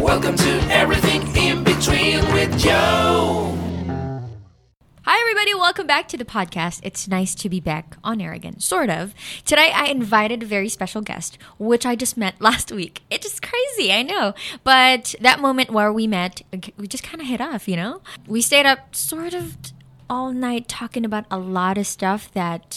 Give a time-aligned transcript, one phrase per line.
[0.00, 3.56] Welcome to Everything in Between with Joe.
[5.04, 5.54] Hi, everybody.
[5.54, 6.80] Welcome back to the podcast.
[6.84, 9.14] It's nice to be back on air again, sort of.
[9.44, 13.02] Today, I invited a very special guest, which I just met last week.
[13.10, 14.34] It's just crazy, I know.
[14.62, 16.42] But that moment where we met,
[16.76, 18.02] we just kind of hit off, you know?
[18.26, 19.56] We stayed up sort of
[20.08, 22.72] all night talking about a lot of stuff that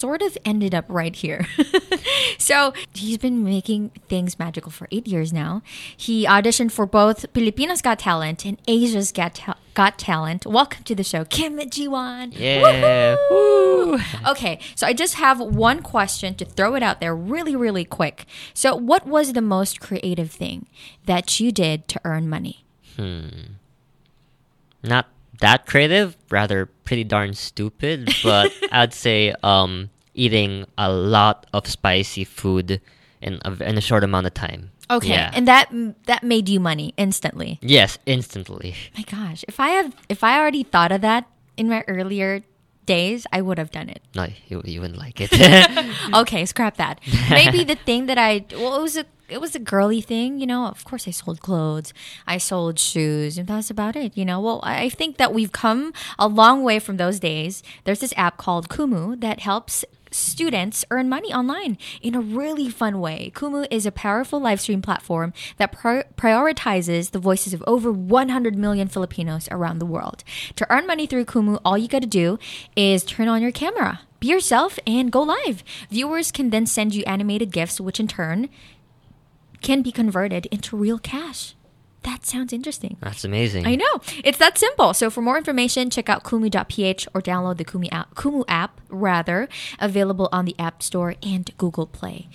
[0.00, 1.46] sort of ended up right here.
[2.38, 5.62] so he's been making things magical for eight years now.
[5.96, 10.46] He auditioned for both Pilipinas Got Talent and Asia's Got, Ta- Got Talent.
[10.46, 12.32] Welcome to the show, Kim Jiwon.
[12.32, 13.16] Yeah.
[13.30, 13.98] Woo.
[14.28, 18.26] Okay, so I just have one question to throw it out there really, really quick.
[18.54, 20.66] So, what was the most creative thing
[21.06, 22.64] that you did to earn money?
[22.96, 23.28] Hmm.
[24.82, 25.06] Not
[25.40, 32.24] that creative, rather pretty darn stupid, but I'd say um, eating a lot of spicy
[32.24, 32.80] food
[33.20, 34.70] in a, in a short amount of time.
[34.88, 35.32] Okay, Yeah.
[35.34, 35.68] and that
[36.06, 37.58] that made you money instantly.
[37.60, 38.74] yes, instantly.
[38.96, 41.26] My gosh, if I have if I already thought of that
[41.56, 42.42] in my earlier
[42.86, 44.00] days, I would have done it.
[44.14, 45.30] No, you, you wouldn't like it.
[46.14, 47.00] Okay, scrap that.
[47.30, 50.46] Maybe the thing that I well, it was a it was a girly thing, you
[50.46, 50.66] know.
[50.66, 51.92] Of course, I sold clothes,
[52.26, 54.40] I sold shoes, and that's about it, you know.
[54.40, 57.62] Well, I think that we've come a long way from those days.
[57.84, 63.00] There's this app called Kumu that helps students earn money online in a really fun
[63.00, 63.30] way.
[63.34, 68.56] Kumu is a powerful live stream platform that pri- prioritizes the voices of over 100
[68.56, 70.24] million Filipinos around the world.
[70.56, 72.38] To earn money through Kumu, all you got to do
[72.74, 75.62] is turn on your camera, be yourself, and go live.
[75.90, 78.48] Viewers can then send you animated gifts, which in turn
[79.62, 81.54] can be converted into real cash.
[82.02, 82.96] That sounds interesting.
[83.00, 83.66] That's amazing.
[83.66, 84.00] I know.
[84.22, 84.94] It's that simple.
[84.94, 89.48] So for more information, check out kumu.ph or download the Kumu app, Kumu app rather,
[89.80, 92.28] available on the App Store and Google Play.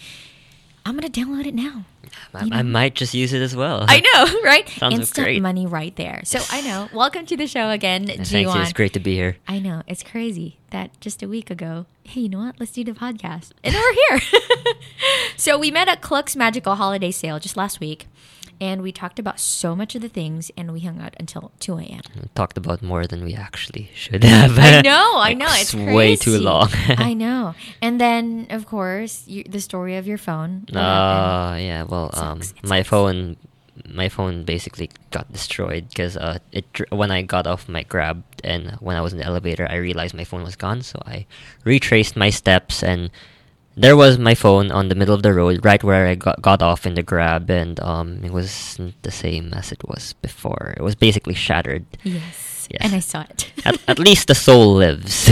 [0.86, 1.86] I'm going to download it now.
[2.34, 3.86] I, I might just use it as well.
[3.88, 4.68] I know, right?
[4.68, 5.42] Sounds Instant great.
[5.42, 6.22] money right there.
[6.26, 6.90] So I know.
[6.94, 8.50] Welcome to the show again, Thank you.
[8.62, 9.38] It's great to be here.
[9.48, 9.84] I know.
[9.88, 12.56] It's crazy that just a week ago, hey, you know what?
[12.60, 13.52] Let's do the podcast.
[13.64, 14.42] And then we're here.
[15.38, 18.08] so we met at Klook's Magical Holiday Sale just last week.
[18.62, 21.80] And we talked about so much of the things, and we hung out until 2
[21.80, 22.02] a.m.
[22.36, 24.60] Talked about more than we actually should have.
[24.60, 25.48] I know, I know.
[25.50, 26.70] It's way too long.
[26.90, 27.56] I know.
[27.82, 30.68] And then, of course, you, the story of your phone.
[30.72, 30.78] Happened?
[30.78, 31.84] Uh, yeah.
[31.90, 33.36] Well, um, my phone,
[33.90, 38.78] my phone basically got destroyed because uh, it when I got off my grab and
[38.80, 40.84] when I was in the elevator, I realized my phone was gone.
[40.84, 41.26] So I
[41.66, 43.10] retraced my steps and
[43.76, 46.62] there was my phone on the middle of the road, right where I got got
[46.62, 50.74] off in the grab, and um, it wasn't the same as it was before.
[50.78, 51.86] It was basically shattered.
[52.04, 52.48] yes.
[52.70, 52.80] Yes.
[52.86, 53.52] And I saw it.
[53.66, 55.14] at, at least the soul lives.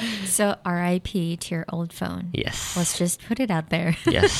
[0.24, 2.30] so, RIP to your old phone.
[2.32, 2.76] yes.
[2.76, 3.96] Let's just put it out there.
[4.06, 4.32] yes.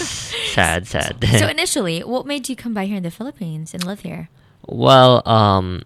[0.54, 0.86] Sad.
[0.86, 1.24] Sad.
[1.38, 4.28] so, initially, what made you come by here in the Philippines and live here?
[4.68, 5.82] Well, um,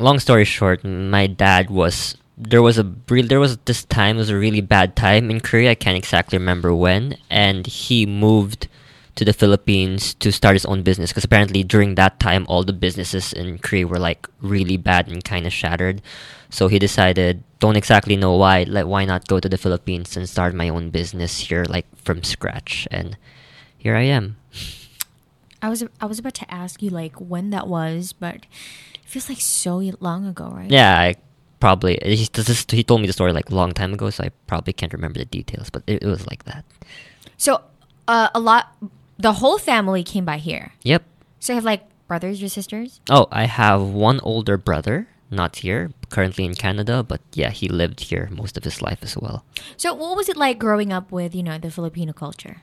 [0.00, 4.20] long story short, my dad was there was a re- there was this time it
[4.20, 5.72] was a really bad time in Korea.
[5.72, 8.68] I can't exactly remember when, and he moved
[9.16, 12.72] to the Philippines to start his own business because apparently during that time all the
[12.72, 16.00] businesses in Korea were like really bad and kind of shattered.
[16.50, 20.28] So he decided, don't exactly know why, like why not go to the Philippines and
[20.28, 23.18] start my own business here, like from scratch, and
[23.76, 24.36] here I am.
[25.60, 28.46] I was I was about to ask you like when that was, but
[28.94, 30.70] it feels like so long ago, right?
[30.70, 31.16] Yeah, I
[31.60, 34.24] probably he, this is- he told me the story like a long time ago, so
[34.24, 36.64] I probably can't remember the details, but it, it was like that.
[37.36, 37.62] So,
[38.06, 38.76] uh, a lot,
[39.18, 40.72] the whole family came by here.
[40.82, 41.02] Yep.
[41.40, 43.00] So you have like brothers or sisters?
[43.10, 48.00] Oh, I have one older brother, not here, currently in Canada, but yeah, he lived
[48.00, 49.44] here most of his life as well.
[49.76, 52.62] So what was it like growing up with you know the Filipino culture?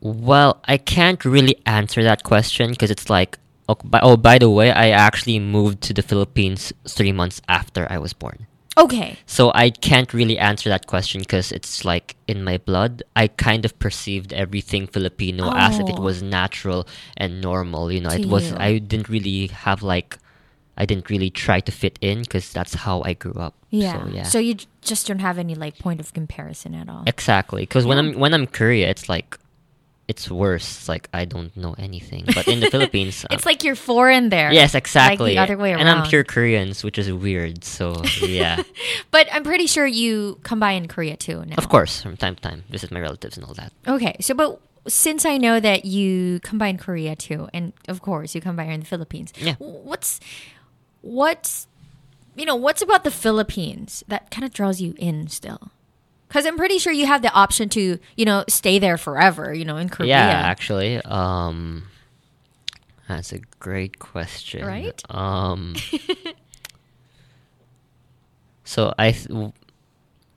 [0.00, 3.38] Well, I can't really answer that question because it's like,
[3.70, 7.86] oh by, oh, by the way, I actually moved to the Philippines three months after
[7.90, 8.46] I was born.
[8.78, 13.02] Okay, So I can't really answer that question because it's like in my blood.
[13.16, 16.02] I kind of perceived everything Filipino as if it Oh.
[16.08, 16.86] was natural
[17.16, 17.90] and normal.
[17.92, 18.50] You know, To it was.
[18.50, 18.56] you.
[18.68, 20.16] I didn't really have like,
[20.78, 23.54] I didn't really try to fit in because that's how I grew up.
[23.70, 23.92] yeah.
[24.00, 24.22] So yeah.
[24.34, 27.02] So you just don't have any like point of comparison at all.
[27.06, 27.62] exactly.
[27.66, 29.36] Because when I'm when I'm Korea, it's like,
[30.10, 30.88] it's worse.
[30.92, 32.24] Like I don't know anything.
[32.34, 34.50] But in the Philippines, It's um, like you're foreign there.
[34.52, 35.34] yes, exactly.
[35.36, 35.86] Like the other way around.
[35.86, 37.62] And I'm pure Koreans, which is weird.
[37.64, 38.62] So yeah.
[39.14, 41.56] But I'm pretty sure you come by in Korea too now.
[41.62, 43.70] Of course, from time to time, visit my relatives and all that.
[43.86, 44.58] Okay, so but
[44.88, 48.56] since I know that you come by in Korea too, and of course you come
[48.56, 49.32] by here in the Philippines.
[49.36, 49.54] Yeah.
[49.60, 50.18] What's
[51.02, 51.66] what's
[52.36, 55.70] you know what's about the Philippines that kind of draws you in still?
[56.30, 59.64] Because I'm pretty sure you have the option to, you know, stay there forever, you
[59.64, 60.10] know, in Korea.
[60.10, 61.88] Yeah, actually, um,
[63.08, 64.64] that's a great question.
[64.64, 65.02] Right?
[65.10, 65.74] Um,
[68.64, 69.28] so I, th-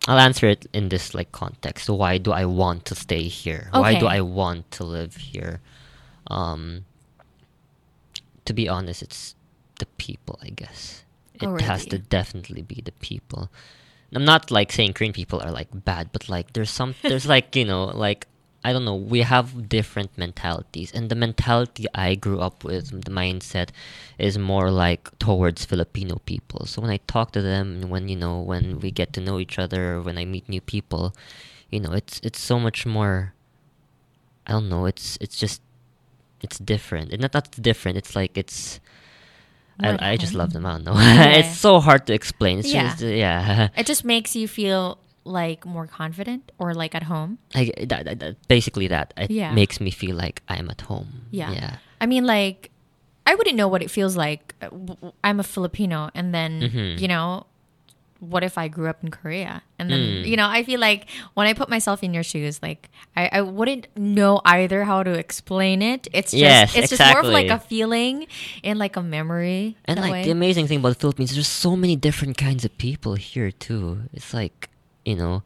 [0.08, 1.88] I'll answer it in this like context.
[1.90, 3.70] Why do I want to stay here?
[3.72, 5.62] Why do I want to live here?
[6.26, 6.86] Um,
[8.46, 9.36] to be honest, it's
[9.78, 10.40] the people.
[10.42, 11.04] I guess
[11.36, 13.52] it Oh, has to definitely be the people.
[14.16, 17.56] I'm not like saying Korean people are like bad, but like there's some there's like
[17.56, 18.28] you know like
[18.64, 23.12] I don't know we have different mentalities, and the mentality I grew up with, the
[23.12, 23.70] mindset,
[24.18, 26.66] is more like towards Filipino people.
[26.66, 29.40] So when I talk to them, and when you know when we get to know
[29.40, 31.14] each other, when I meet new people,
[31.70, 33.34] you know it's it's so much more.
[34.48, 34.86] I don't know.
[34.86, 35.62] It's it's just
[36.42, 37.12] it's different.
[37.14, 37.98] It's not that's different.
[37.98, 38.80] It's like it's.
[39.80, 40.66] I, I just love them.
[40.66, 40.94] I don't know.
[40.98, 41.40] Yeah.
[41.40, 42.60] it's so hard to explain.
[42.60, 42.90] It's Yeah.
[42.92, 43.70] just yeah.
[43.78, 47.38] It just makes you feel like more confident or like at home.
[47.56, 49.54] I, that, that, that- basically that it Yeah.
[49.54, 51.26] makes me feel like I'm at home.
[51.32, 51.52] Yeah.
[51.52, 51.76] Yeah.
[52.02, 52.70] I mean, like,
[53.26, 54.54] I wouldn't know what it feels like.
[54.62, 54.70] Uh,
[55.24, 57.00] I'm a Filipino, and then, Mhm.
[57.00, 57.46] you know,
[58.24, 59.62] what if I grew up in Korea?
[59.78, 60.28] And then, Mm.
[60.28, 63.42] you know, I feel like when I put myself in your shoes, like, I, I
[63.42, 66.08] wouldn't know either how to explain it.
[66.14, 68.28] It's just, Yes, it's just more of like a feeling
[68.64, 69.76] and like a memory.
[69.86, 70.24] And like way.
[70.24, 74.08] the amazing thing about the Philippines, there's so many different kinds of people here too.
[74.14, 74.70] It's like,
[75.04, 75.44] you know,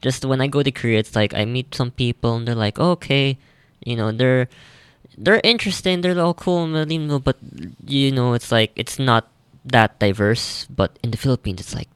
[0.00, 2.78] just when I go to Korea, it's like I meet some people and they're like,
[2.78, 3.36] oh, okay,
[3.84, 4.48] you know, they're
[5.18, 6.68] they're interesting, they're all cool,
[7.20, 7.36] but
[7.86, 9.28] you know, it's like it's not
[9.64, 10.66] that diverse.
[10.68, 11.88] But in the Philippines, it's like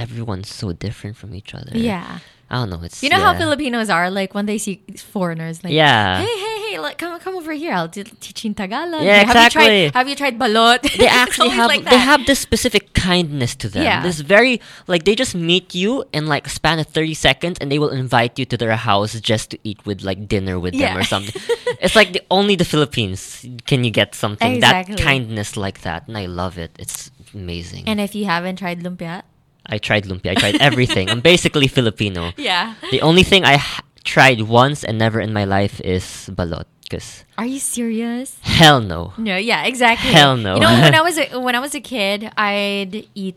[0.00, 1.72] everyone's so different from each other.
[1.76, 2.18] yeah.
[2.52, 2.82] I don't know.
[2.82, 3.32] It's You know how.
[3.38, 4.82] Filipinos are, like, when they see
[5.14, 6.18] foreigners, like, Yeah.
[6.18, 7.72] hey, hey, hey, like, come, come over here.
[7.78, 9.04] I'll teach you in Tagalog.
[9.06, 9.66] Yeah, have You exactly.
[9.86, 10.82] tried, have you tried balut?
[10.98, 13.84] they actually have like they have this specific kindness to them.
[13.86, 14.02] Yeah.
[14.02, 14.60] This very
[14.92, 17.94] like they just meet you in like a span of thirty seconds and they will
[18.04, 21.40] invite you to their house just to eat with like dinner with them or something.
[21.84, 24.96] it's like the only the Philippines can you get something Exactly.
[24.96, 26.72] that kindness like that, and I love it.
[26.82, 27.84] It's amazing.
[27.86, 29.22] And if you haven't tried lumpia,
[29.66, 30.32] I tried lumpia.
[30.32, 31.10] I tried everything.
[31.10, 32.32] I'm basically Filipino.
[32.36, 32.74] yeah.
[32.90, 36.64] The only thing I ha- tried once and never in my life is balut.
[36.90, 38.36] Cause Are you serious?
[38.42, 39.12] hell no.
[39.16, 40.10] No, yeah, exactly.
[40.10, 40.54] Hell no.
[40.54, 43.36] You know, when I was a, when I was a kid, I'd eat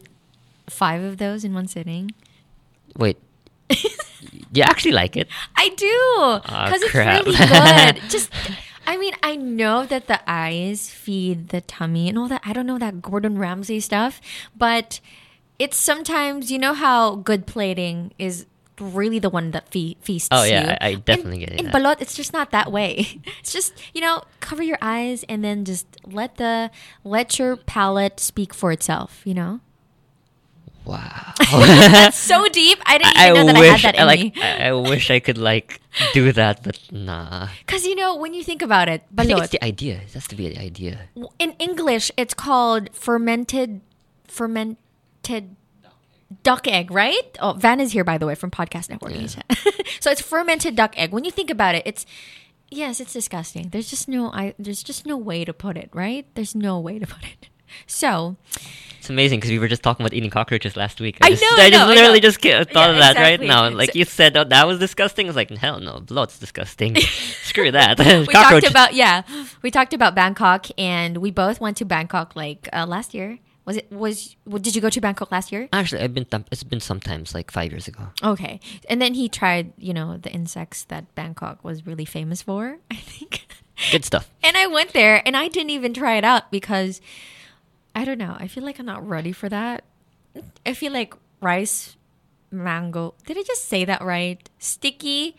[0.68, 2.10] five of those in one sitting.
[2.98, 3.18] Wait.
[4.54, 5.28] you actually like it?
[5.56, 8.10] I do because it's really good.
[8.10, 8.32] Just,
[8.88, 12.42] I mean, I know that the eyes feed the tummy and all that.
[12.44, 14.20] I don't know that Gordon Ramsay stuff,
[14.58, 15.00] but
[15.64, 18.46] it's sometimes you know how good plating is
[18.82, 20.70] really the one that fe- feasts Oh, yeah, you.
[20.82, 22.02] I- I definitely in, get it in balut.
[22.04, 23.22] It's just not that way.
[23.40, 25.86] It's just you know cover your eyes and then just
[26.20, 26.70] let the
[27.08, 29.22] let your palate speak for itself.
[29.24, 29.52] You know,
[30.86, 31.32] Wow.
[31.52, 32.80] that's so deep.
[32.86, 34.42] I didn't I, even know that wish I had that in like me.
[34.42, 35.80] I, I wish I could like
[36.14, 37.48] do that, but nah.
[37.66, 39.44] Because you know when you think about it, I think balut.
[39.44, 39.96] it's the idea.
[40.04, 41.08] It has to be the idea.
[41.40, 43.80] in English, it's called fermented
[45.24, 45.56] fermented
[46.44, 47.38] duck egg, right?
[47.40, 49.14] Oh, Van is here by the way from Podcast Network.
[49.14, 49.28] Yeah.
[50.00, 51.12] so it's fermented duck egg.
[51.12, 52.06] When you think about it, it's
[52.70, 53.70] yes, it's disgusting.
[53.70, 56.26] There's just no I there's just no way to put it, right?
[56.36, 57.50] There's no way to put it.
[57.88, 58.36] So,
[59.00, 61.18] It's amazing because we were just talking about eating cockroaches last week.
[61.24, 62.30] I just, know, I I just know, I literally know.
[62.30, 63.24] just thought Yeah, of that exactly.
[63.24, 63.68] right now.
[63.72, 65.26] Like So- you said, oh, that was disgusting.
[65.26, 66.96] I was like, hell no, blood's disgusting.
[67.42, 67.98] Screw that.
[68.28, 69.24] we talked about yeah,
[69.64, 73.40] we talked about Bangkok and we both went to Bangkok like uh, last year.
[73.66, 75.70] Was it was did you go to Bangkok last year?
[75.72, 76.26] Actually, I've been.
[76.52, 78.10] It's been sometimes like five years ago.
[78.22, 78.60] Okay.
[78.90, 82.96] And then he tried, you know, the insects that Bangkok was really famous for, I
[82.96, 83.48] think.
[83.92, 84.30] Good stuff.
[84.44, 87.02] and I went there and I didn't even try it out because
[87.96, 88.36] I don't know.
[88.38, 89.84] I feel like I'm not ready for that.
[90.66, 91.96] I feel like rice,
[92.52, 93.16] mango.
[93.26, 94.48] Did I just say that right?
[94.60, 95.38] Sticky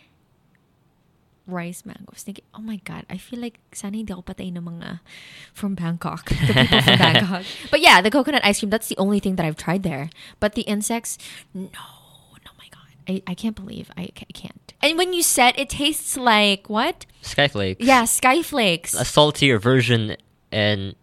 [1.47, 2.43] rice mango sticky.
[2.55, 5.01] Oh my god, I feel like sana hindi ako patayin ng mga
[5.53, 7.45] from Bangkok, the people from Bangkok.
[7.71, 8.71] But yeah, the coconut ice cream.
[8.71, 10.09] That's the only thing that I've tried there.
[10.41, 11.19] But the insects,
[11.53, 14.73] no, no, my god, I, I can't believe I, I can't.
[14.83, 17.07] And when you said it tastes like what?
[17.23, 17.77] Skyflakes.
[17.81, 18.95] Yeah, sky flakes.
[18.95, 20.17] a saltier version
[20.53, 20.95] and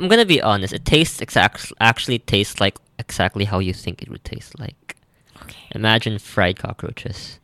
[0.00, 4.10] I'm gonna be honest, it tastes exact actually tastes like exactly how you think it
[4.10, 4.96] would taste like.
[5.42, 5.62] Okay.
[5.72, 7.38] Imagine fried cockroaches.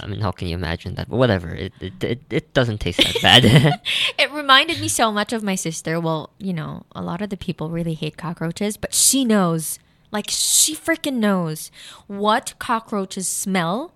[0.00, 1.08] I mean, how can you imagine that?
[1.10, 3.80] But whatever, it it, it, it doesn't taste that bad.
[4.18, 6.00] It reminded me so much of my sister.
[6.00, 9.78] Well, you know, a lot of the people really hate cockroaches, but she knows,
[10.10, 11.70] like, she freaking knows
[12.06, 13.92] what cockroaches smell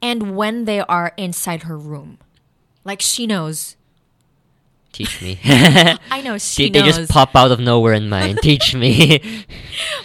[0.00, 2.18] and when they are inside her room.
[2.84, 3.76] Like, she knows.
[4.92, 5.38] Teach me.
[5.44, 8.36] I know she they, they just pop out of nowhere in mine.
[8.42, 9.22] Teach me.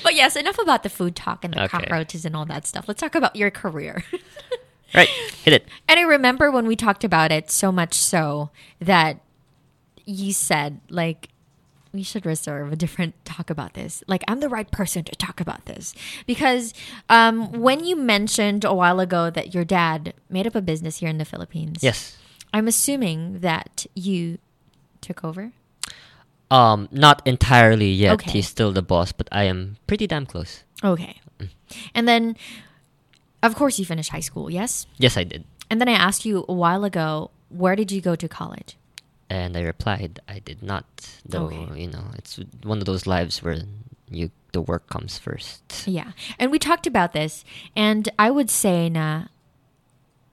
[0.01, 1.79] But yes, enough about the food talk and the Okay.
[1.79, 2.87] cockroaches and all that stuff.
[2.87, 4.05] Let's talk about your career.
[4.93, 5.07] Right.
[5.43, 5.67] Hit it.
[5.87, 9.19] and I remember when we talked about it so much so that
[10.05, 11.29] you said like
[11.93, 14.03] we should reserve a different talk about this.
[14.07, 15.93] Like I'm the right person to talk about this
[16.27, 16.73] because
[17.09, 21.09] um, when you mentioned a while ago that your dad made up a business here
[21.09, 22.17] in the Philippines, Yes.
[22.53, 24.37] I'm assuming that you
[25.01, 25.51] took over.
[26.49, 28.13] Um, not entirely yet.
[28.13, 28.31] Okay.
[28.31, 30.63] He's still the boss, but I am pretty damn close.
[30.83, 31.19] Okay,
[31.93, 32.37] and then
[33.47, 34.85] of course you finished high school, yes.
[34.97, 35.43] Yes, I did.
[35.69, 38.77] And then I asked you a while ago, where did you go to college?
[39.29, 40.85] And I replied, I did not.
[41.25, 41.81] Though, Okay.
[41.81, 43.59] you know, it's one of those lives where
[44.09, 45.61] you the work comes first.
[45.85, 46.11] Yeah.
[46.39, 47.43] And we talked about this
[47.75, 49.27] and I would say na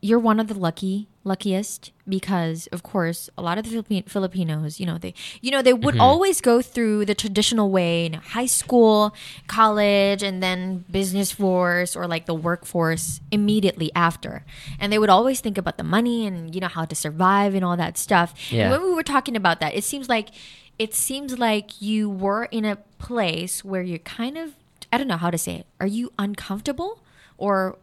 [0.00, 4.86] you're one of the lucky luckiest because of course a lot of the Filipinos, you
[4.86, 6.00] know, they you know, they would mm-hmm.
[6.00, 9.14] always go through the traditional way, you know, high school,
[9.46, 14.44] college and then business force or like the workforce immediately after.
[14.78, 17.64] And they would always think about the money and you know how to survive and
[17.64, 18.34] all that stuff.
[18.50, 18.64] Yeah.
[18.64, 20.30] And when we were talking about that, it seems like
[20.78, 24.54] it seems like you were in a place where you're kind of
[24.92, 25.66] I don't know how to say it.
[25.80, 27.02] Are you uncomfortable
[27.36, 27.78] or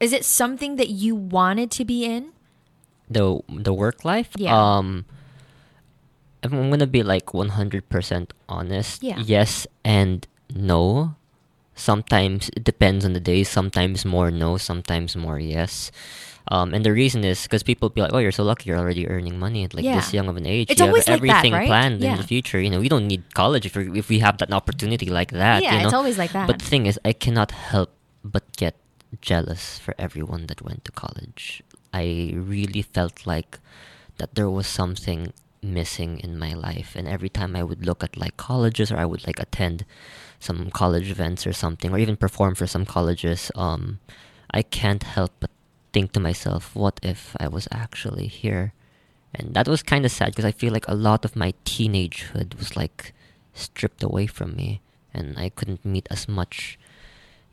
[0.00, 2.32] is it something that you wanted to be in?
[3.08, 4.30] The the work life.
[4.36, 4.56] Yeah.
[4.56, 5.04] Um,
[6.42, 9.02] I'm gonna be like 100% honest.
[9.02, 9.20] Yeah.
[9.20, 11.14] Yes and no.
[11.74, 13.44] Sometimes it depends on the day.
[13.44, 14.56] Sometimes more no.
[14.56, 15.92] Sometimes more yes.
[16.48, 18.68] Um, and the reason is because people be like, "Oh, you're so lucky.
[18.70, 20.70] You're already earning money at like this young of an age.
[20.70, 21.68] It's you always have like that, everything right?
[21.68, 22.58] planned in the future.
[22.60, 25.62] You know, we don't need college if we if we have that opportunity like that.
[25.62, 25.84] yeah, you know?
[25.84, 26.48] it's always like that.
[26.48, 27.92] But the thing is, I cannot help
[28.24, 28.74] but get
[29.20, 31.62] jealous for everyone that went to college.
[31.92, 33.58] I really felt like
[34.18, 38.16] that there was something missing in my life, and every time I would look at
[38.16, 39.84] like colleges or I would like attend
[40.38, 44.00] some college events or something, or even perform for some colleges, um,
[44.50, 45.50] I can't help but
[45.92, 48.72] think to myself, what if I was actually here?
[49.34, 52.58] And that was kind of sad because I feel like a lot of my teenagehood
[52.58, 53.12] was like
[53.54, 54.80] stripped away from me,
[55.12, 56.78] and I couldn't meet as much.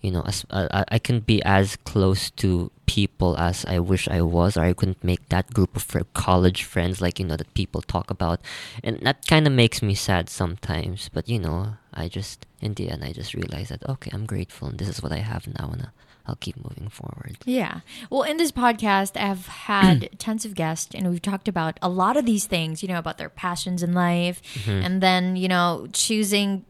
[0.01, 4.07] You know, as uh, I I couldn't be as close to people as I wish
[4.07, 7.53] I was, or I couldn't make that group of college friends like you know that
[7.53, 8.39] people talk about,
[8.83, 11.09] and that kind of makes me sad sometimes.
[11.11, 14.67] But you know, I just in the end I just realized that okay, I'm grateful,
[14.69, 15.85] and this is what I have now, and uh,
[16.27, 17.37] I'll keep moving forward.
[17.45, 17.79] Yeah.
[18.09, 22.17] Well, in this podcast, I've had tons of guests and we've talked about a lot
[22.17, 24.83] of these things, you know, about their passions in life Mm-hmm.
[24.85, 26.65] and then, you know, choosing,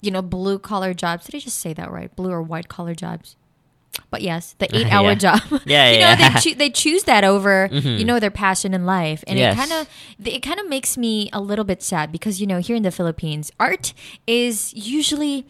[0.00, 1.26] you know, blue collar jobs.
[1.26, 2.14] Did I just say that right?
[2.14, 3.36] Blue or white collar jobs?
[4.10, 5.14] But yes, the eight hour Yeah.
[5.14, 5.40] job.
[5.66, 6.14] Yeah, you yeah.
[6.14, 8.04] know, they, choo- they choose that over, you Mhm.
[8.04, 9.24] know, their passion in life.
[9.26, 9.54] And Yes.
[9.54, 9.88] it kind of,
[10.26, 12.90] it kind of makes me a little bit sad because, you know, here in the
[12.90, 13.94] Philippines, art
[14.26, 15.46] is usually,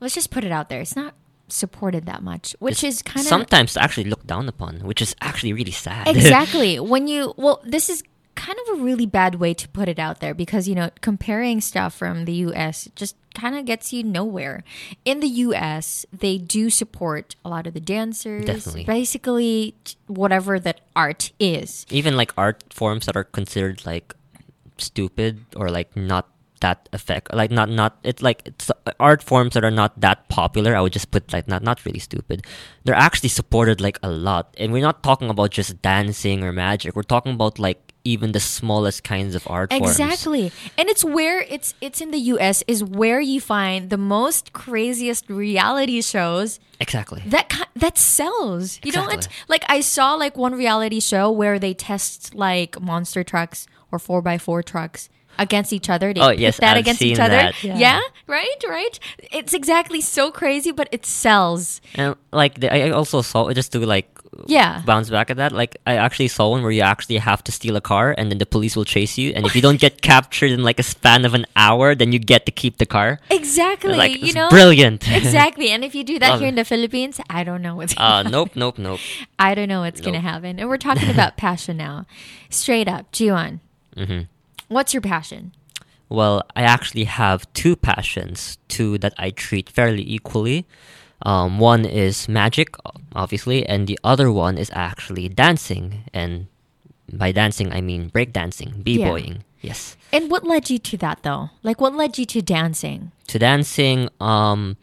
[0.00, 0.80] let's just put it out there.
[0.82, 1.14] It's not
[1.48, 5.52] supported that much, which is kind of sometimes actually looked down upon, which is actually
[5.52, 6.08] really sad.
[6.08, 8.02] exactly when you well this is
[8.34, 11.60] kind of a really bad way to put it out there because you know comparing
[11.60, 14.62] stuff from the US just kind of gets you nowhere.
[15.04, 18.84] In the US, they do support a lot of the dancers, Definitely.
[18.84, 19.74] basically
[20.06, 21.86] whatever that art is.
[21.90, 24.14] even like art forms that are considered like
[24.78, 26.28] stupid or like not
[26.60, 30.28] that effect like not not it's like it's uh, art forms that are not that
[30.28, 32.46] popular i would just put like not not really stupid
[32.84, 36.94] they're actually supported like a lot and we're not talking about just dancing or magic
[36.94, 40.52] we're talking about like even the smallest kinds of art forms Exactly.
[40.76, 45.28] And it's where it's it's in the US is where you find the most craziest
[45.28, 48.80] reality shows exactly that that sells.
[48.82, 49.28] You know what?
[49.48, 54.26] Like I saw like one reality show where they test like monster trucks or four
[54.26, 55.08] x four trucks
[55.38, 56.12] against each other.
[56.12, 57.30] They Oh, yes, that I've against each other.
[57.36, 57.62] that.
[57.64, 57.78] Yeah.
[57.78, 58.00] Yeah.
[58.26, 58.98] right, right.
[59.32, 61.80] It's exactly so crazy, but it sells.
[61.94, 64.08] and like the, i I also saw just to like
[64.48, 64.80] Yeah.
[64.88, 67.76] bounce back at that like i actually saw one where you actually have to steal
[67.76, 70.50] a car and then the police will chase you and if you don't get captured
[70.56, 73.92] in like a span of an hour then you get to keep the car Exactly.
[73.92, 74.48] like you it's know.
[74.48, 75.68] brilliant exactly.
[75.74, 76.56] And if you do that Love here it.
[76.56, 79.00] in the Philippines, I don't know what's uh nope nope nope
[79.38, 80.56] I don't know what's gonna happen.
[80.58, 82.06] And we're talking about passion now.
[82.48, 83.60] Straight up, Jiwon.
[83.92, 84.31] hmm
[84.72, 85.52] What's your passion?
[86.08, 90.66] well i actually have two passions two that i treat fairly equally
[91.24, 92.68] um, one is magic
[93.14, 96.48] obviously and the other one is actually dancing and
[97.12, 101.48] by dancing i mean breakdancing b-boying yes And what led you to that though?
[101.62, 103.12] Like what led you to dancing?
[103.32, 104.76] to dancing um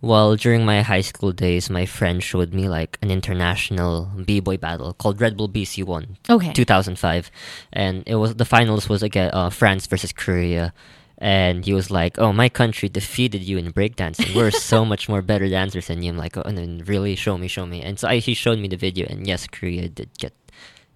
[0.00, 4.92] Well, during my high school days, my friend showed me like an international b-boy battle
[4.94, 6.52] called Red Bull BC One, Okay.
[6.52, 7.30] 2005,
[7.72, 10.72] and it was the finals was again uh, France versus Korea,
[11.18, 14.36] and he was like, "Oh, my country defeated you in breakdancing.
[14.36, 17.36] We're so much more better dancers than you." I'm like, "Oh, and then really show
[17.36, 20.10] me, show me." And so I, he showed me the video, and yes, Korea did
[20.18, 20.32] get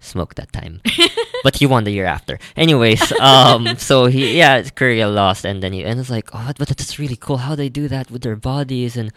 [0.03, 0.81] smoked that time,
[1.43, 2.39] but he won the year after.
[2.55, 6.67] Anyways, um, so he yeah, Korea lost, and then he and it's like, oh, but
[6.67, 9.11] that's really cool how they do that with their bodies and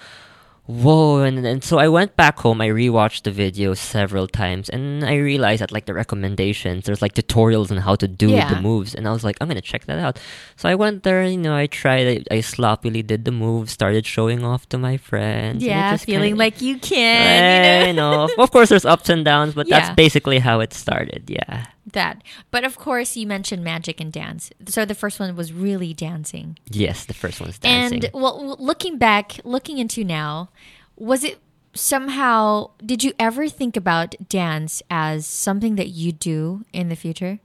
[0.67, 5.05] whoa and, and so i went back home i rewatched the video several times and
[5.05, 8.53] i realized that like the recommendations there's like tutorials on how to do Yeah.
[8.53, 10.19] the moves and i was like i'm gonna check that out
[10.57, 14.05] so i went there you know i tried i, I sloppily did the moves started
[14.07, 17.87] showing off to my friends yeah, just feeling kinda- like you can.
[17.87, 19.79] you know of- of course there's ups and downs but Yeah.
[19.81, 22.23] that's basically how it started yeah that.
[22.51, 24.51] But of course, you mentioned magic and dance.
[24.69, 26.59] So the first one was really dancing.
[26.71, 30.51] yes the first one was dancing And well, looking back, looking into now,
[30.97, 31.39] was it
[31.75, 32.71] somehow?
[32.85, 37.39] Did you ever think about dance as something that you do in the future?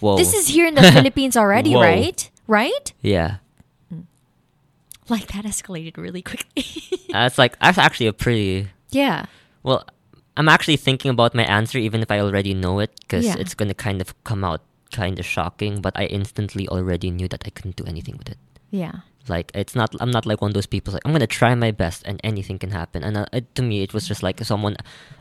[0.00, 1.82] whoa This is here in the Philippines already, Whoa.
[1.82, 2.30] right?
[2.46, 2.92] Right?
[3.00, 3.36] yeah
[5.08, 6.64] Like that escalated really quickly.
[7.14, 9.26] Uh, that's like that's actually a pretty yeah.
[9.62, 9.86] Well,
[10.36, 13.36] I'm actually thinking about my answer, even if I already know it, because Yeah.
[13.38, 14.62] it's gonna kind of come out
[14.92, 15.80] kind of shocking.
[15.80, 18.38] But I instantly already knew that I couldn't do anything with it.
[18.70, 19.06] Yeah.
[19.28, 19.94] Like it's not.
[20.00, 20.92] I'm not like one of those people.
[20.92, 23.02] Like I'm gonna try my best, and anything can happen.
[23.02, 24.76] And uh, it, to me, it was just like someone,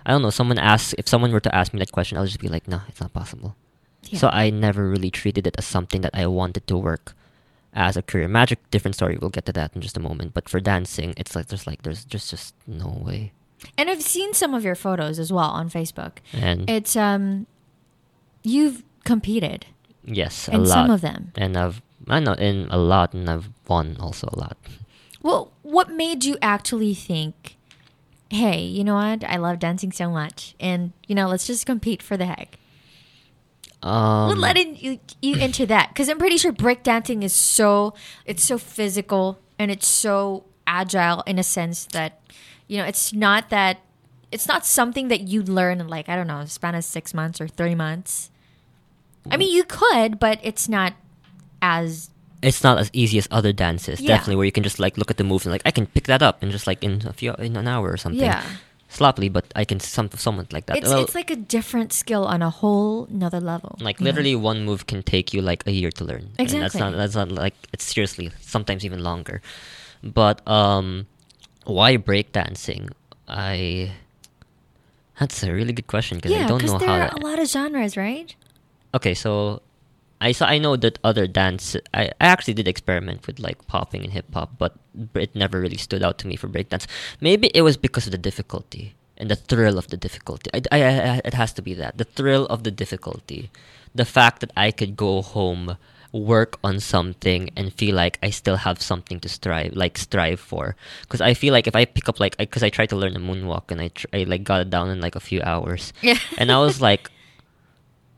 [0.05, 2.39] I don't know, someone asks if someone were to ask me that question, I'll just
[2.41, 3.55] be like, no, it's not possible.
[4.09, 4.19] Yeah.
[4.19, 7.15] So I never really treated it as something that I wanted to work
[7.73, 8.27] as a career.
[8.27, 9.17] Magic, different story.
[9.21, 10.33] We'll get to that in just a moment.
[10.33, 13.31] But for dancing, it's like there's like there's just just no way.
[13.77, 16.17] And I've seen some of your photos as well on Facebook.
[16.33, 17.47] And It's um,
[18.43, 19.65] you've competed
[20.05, 20.67] yes, a in lot.
[20.73, 21.31] some of them.
[21.35, 24.57] and I've I know in a lot, and I've won also a lot.
[25.21, 27.55] Well, what made you actually think,
[28.29, 29.23] hey, you know what?
[29.23, 32.59] I love dancing so much, and you know, let's just compete for the heck.
[33.81, 35.89] Um, what led in, you, you into that?
[35.89, 37.93] Because I'm pretty sure breakdancing is so
[38.25, 42.19] it's so physical and it's so agile in a sense that
[42.67, 43.79] you know it's not that
[44.31, 47.13] it's not something that you learn in like I don't know a span of six
[47.13, 48.29] months or three months.
[49.31, 50.93] I mean, you could, but it's not
[51.61, 52.09] as
[52.41, 54.09] it's not as easy as other dances, Yeah.
[54.09, 56.05] definitely, where you can just like look at the moves and like I can pick
[56.07, 58.19] that up and just like in a few in an hour or something.
[58.21, 58.43] yeah.
[58.89, 60.77] sloppily, but I can some someone like that.
[60.77, 63.77] It's well, it's like a different skill on a whole another level.
[63.79, 66.23] like literally one move can take you like a year to learn.
[66.37, 66.81] And that's Exactly.
[66.81, 69.41] not that's not like it's seriously sometimes even longer.
[70.03, 71.07] But um
[71.65, 72.91] why breakdancing?
[73.27, 73.91] I
[75.19, 77.17] that's a really good question because Yeah, I don't because know there how are to-
[77.17, 78.35] a lot of genres, right?
[78.95, 79.59] okay so
[80.21, 84.03] i saw i know that other dance I, I actually did experiment with like popping
[84.03, 84.75] and hip hop but
[85.15, 86.85] it never really stood out to me for breakdance
[87.19, 90.79] maybe it was because of the difficulty and the thrill of the difficulty I, I,
[91.17, 93.49] I- it has to be that the thrill of the difficulty
[93.95, 95.75] the fact that i could go home
[96.13, 100.75] work on something and feel like i still have something to strive like strive for
[101.01, 103.19] because i feel like if i pick up like because I, tried to learn a
[103.19, 106.19] moonwalk and I, tr- I like got it down in like a few hours Yeah.
[106.37, 107.09] and i was like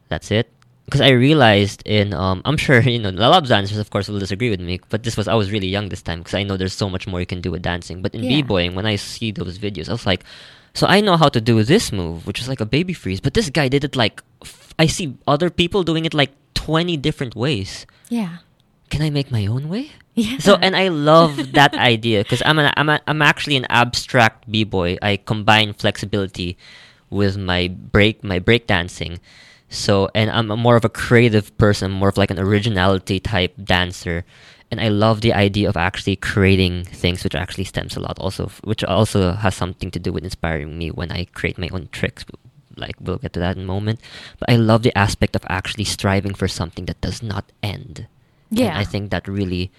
[0.10, 0.52] that's it
[0.86, 4.08] because I realized in um I'm sure you know a lot of dancers of course
[4.08, 6.44] will disagree with me but this was I was really young this time because I
[6.44, 8.42] know there's so much more you can do with dancing but in Yeah.
[8.42, 10.24] b-boying when I see those videos I was like
[10.76, 13.34] so I know how to do this move which is like a baby freeze but
[13.34, 17.36] this guy did it like f- I see other people doing it like 20 different
[17.36, 18.38] ways Yeah.
[18.90, 20.38] can I make my own way Yeah.
[20.40, 24.50] so and I love that idea because I'm an I'm a, I'm actually an abstract
[24.50, 24.98] b boy.
[25.02, 26.58] I combine flexibility
[27.10, 29.20] with my break my break dancing.
[29.70, 33.54] So and I'm a more of a creative person, more of like an originality type
[33.62, 34.24] dancer.
[34.72, 38.50] And I love the idea of actually creating things, which actually stems a lot also,
[38.64, 42.26] which also has something to do with inspiring me when I create my own tricks.
[42.78, 44.00] Like we'll get to that in a moment.
[44.40, 48.08] But I love the aspect of actually striving for something that does not end.
[48.52, 48.78] And Yeah.
[48.78, 49.72] I think that really,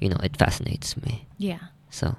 [0.00, 1.26] you know, it fascinates me.
[1.38, 1.58] yeah.
[1.90, 2.16] So,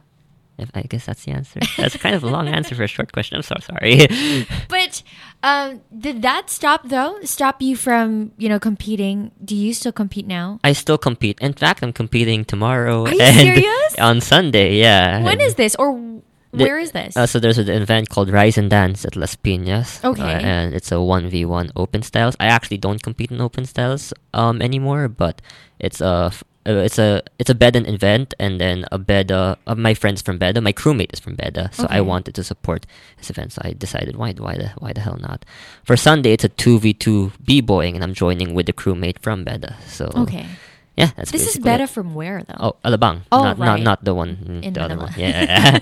[0.59, 1.59] if, I guess that's the answer.
[1.81, 3.37] That's kind of a long answer for a short question.
[3.37, 4.05] I'm so sorry.
[4.69, 5.01] But
[5.41, 7.17] um, did that stop though?
[7.25, 9.31] Stop you from you know competing?
[9.43, 10.59] Do you still compete now?
[10.63, 11.39] I still compete.
[11.41, 13.01] In fact, I'm competing tomorrow.
[13.07, 13.95] Are you and serious?
[13.97, 15.23] On Sunday, yeah.
[15.25, 15.97] When And- is this, or
[16.53, 17.17] where is this?
[17.17, 20.03] Uh, so there's an event called Rise and Dance at Las Piñas.
[20.03, 20.21] Okay.
[20.21, 22.35] uh, and it's a 1v1 open styles.
[22.39, 25.41] I actually don't compete in open styles um anymore, but
[25.79, 29.75] it's a f- uh, it's a it's a Bedan event and then a Beda uh,
[29.75, 32.85] my friends from Beda, my crewmate is from Beda, so I wanted to support
[33.17, 35.43] this event, so I decided why why the why the hell not.
[35.83, 39.75] For Sunday it's a 2v2 b-boying and I'm joining with the crewmate from Beda.
[39.87, 40.45] So okay.
[40.95, 41.89] Yeah, that's This is better it.
[41.89, 42.59] from where though?
[42.59, 43.21] Oh, Alabang.
[43.31, 43.83] Oh, not, not right.
[43.83, 44.37] not the one.
[44.37, 45.09] mm, In the other one.
[45.17, 45.79] Yeah.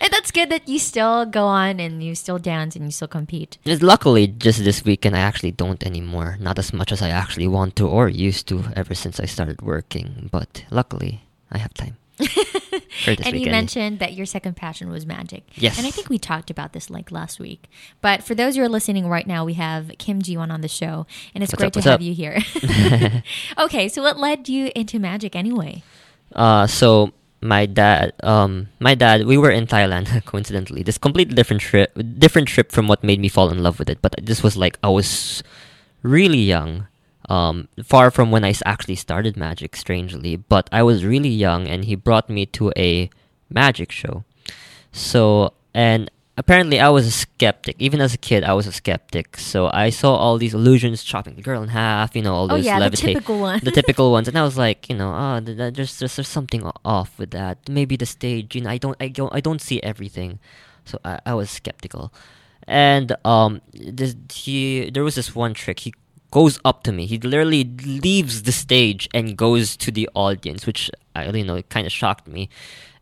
[0.00, 3.08] And that's good that you still go on and you still dance and you still
[3.08, 3.58] compete.
[3.68, 6.38] It's luckily just this weekend I actually don't anymore.
[6.40, 9.60] Not as much as I actually want to or used to ever since I started
[9.60, 10.28] working.
[10.32, 11.96] But luckily I have time.
[13.06, 15.44] And you mentioned that your second passion was magic.
[15.54, 15.78] Yes.
[15.78, 17.68] And I think we talked about this like last week.
[18.00, 21.06] But for those who are listening right now, we have Kim Ji-won on the show,
[21.34, 22.00] and it's What's great up, to have up?
[22.02, 22.38] you here.
[23.58, 25.82] okay, so what led you into magic anyway?
[26.34, 30.82] Uh, so my dad, um, my dad, we were in Thailand coincidentally.
[30.82, 34.00] This completely different trip, different trip from what made me fall in love with it.
[34.02, 35.42] But this was like I was
[36.02, 36.86] really young,
[37.28, 39.76] um, far from when I actually started magic.
[39.76, 43.10] Strangely, but I was really young, and he brought me to a
[43.50, 44.24] magic show.
[44.92, 47.76] So and apparently I was a skeptic.
[47.78, 49.36] Even as a kid, I was a skeptic.
[49.38, 52.16] So I saw all these illusions chopping the girl in half.
[52.16, 53.60] You know, all Oh those yeah, the levitate typical one.
[53.62, 56.28] the typical ones, and I was like, you know, oh, th- th- there's, there's there's
[56.28, 57.68] something off with that.
[57.68, 60.38] Maybe the stage, you know, I don't I don't I don't see everything,
[60.84, 62.12] so I, I was skeptical,
[62.66, 65.80] and um, this he there was this one trick.
[65.80, 65.92] He
[66.36, 67.06] goes up to me.
[67.06, 71.68] He literally leaves the stage and goes to the audience, which I you know it
[71.70, 72.48] kind of shocked me,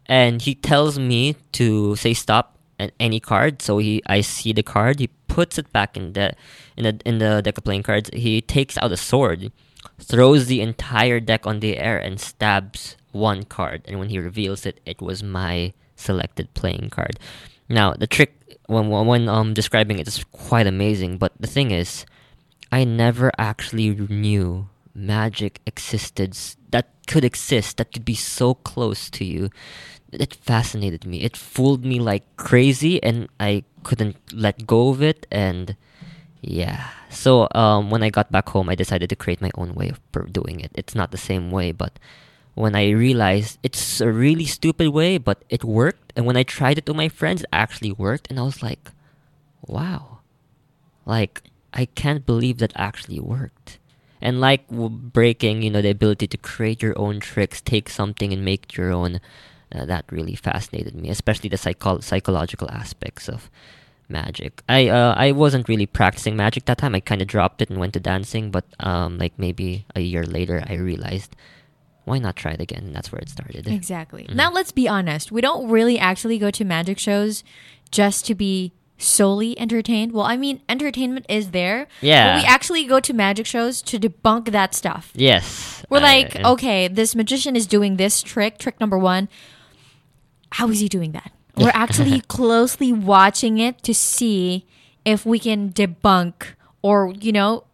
[0.06, 2.46] and he tells me to say stop
[2.78, 3.62] at any card.
[3.66, 5.00] So he I see the card.
[5.00, 6.26] He puts it back in the
[6.76, 8.10] in the in the deck of playing cards.
[8.12, 9.50] He takes out a sword
[9.98, 13.82] throws the entire deck on the air and stabs one card.
[13.86, 17.18] And when he reveals it, it was my selected playing card.
[17.68, 18.32] Now the trick
[18.66, 22.06] when when, um describing it is quite amazing, but the thing is,
[22.74, 26.34] I never actually knew magic existed
[26.74, 29.50] that could exist that could be so close to you.
[30.10, 31.22] It fascinated me.
[31.22, 35.24] It fooled me like crazy, and I couldn't let go of it.
[35.30, 35.76] And
[36.42, 36.90] yeah.
[37.10, 40.02] So um, when I got back home, I decided to create my own way of
[40.32, 40.72] doing it.
[40.74, 42.00] It's not the same way, but
[42.54, 46.78] when I realized it's a really stupid way, but it worked, and when I tried
[46.78, 48.90] it with my friends, it actually worked, and I was like,
[49.62, 50.26] wow,
[51.06, 53.78] like I can't believe that actually worked.
[54.20, 58.44] And like breaking, you know, the ability to create your own tricks, take something and
[58.44, 59.20] make your own,
[59.74, 63.50] uh, that really fascinated me, especially the psycho- psychological aspects of
[64.08, 64.62] magic.
[64.68, 66.94] I uh, I wasn't really practicing magic that time.
[66.94, 70.24] I kind of dropped it and went to dancing, but um, like maybe a year
[70.24, 71.36] later, I realized
[72.04, 72.84] why not try it again?
[72.84, 73.66] And that's where it started.
[73.66, 74.24] Exactly.
[74.24, 74.36] Mm-hmm.
[74.36, 75.32] Now let's be honest.
[75.32, 77.44] We don't really actually go to magic shows
[77.90, 78.72] just to be
[79.04, 80.12] solely entertained.
[80.12, 81.86] Well, I mean, entertainment is there.
[82.00, 82.34] Yeah.
[82.36, 85.12] But we actually go to magic shows to debunk that stuff.
[85.14, 89.28] Yes, We're like, okay, this magician is doing this trick, trick number one.
[90.52, 91.32] How is he doing that?
[91.56, 94.66] We're actually closely watching it to see
[95.04, 97.64] if we can debunk or, you know,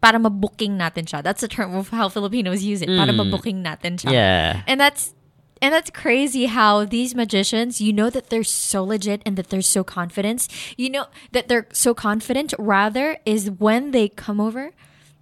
[0.00, 1.22] para mabuking natin siya.
[1.22, 2.88] That's the term of how Filipinos use it.
[2.88, 4.10] Para mabuking natin siya.
[4.10, 4.12] Mm.
[4.14, 4.62] Yeah.
[4.66, 5.14] And that's
[5.62, 9.62] and that's crazy how these magicians, you know that they're so legit and that they're
[9.62, 10.48] so confident.
[10.76, 14.70] You know that they're so confident rather is when they come over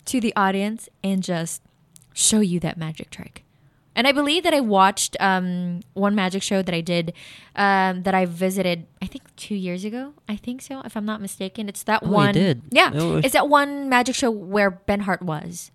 [0.06, 1.62] to the audience and just
[2.14, 3.42] show you that magic trick.
[3.94, 7.14] And I believe that I watched um, one magic show that I did
[7.54, 10.12] um, that I visited, I think two years ago.
[10.28, 11.66] I think so, if I'm not mistaken.
[11.66, 12.34] It's that Oh, one.
[12.34, 12.60] did?
[12.70, 13.16] Yeah, Oh.
[13.16, 15.70] it's that one magic show where Ben Hart was.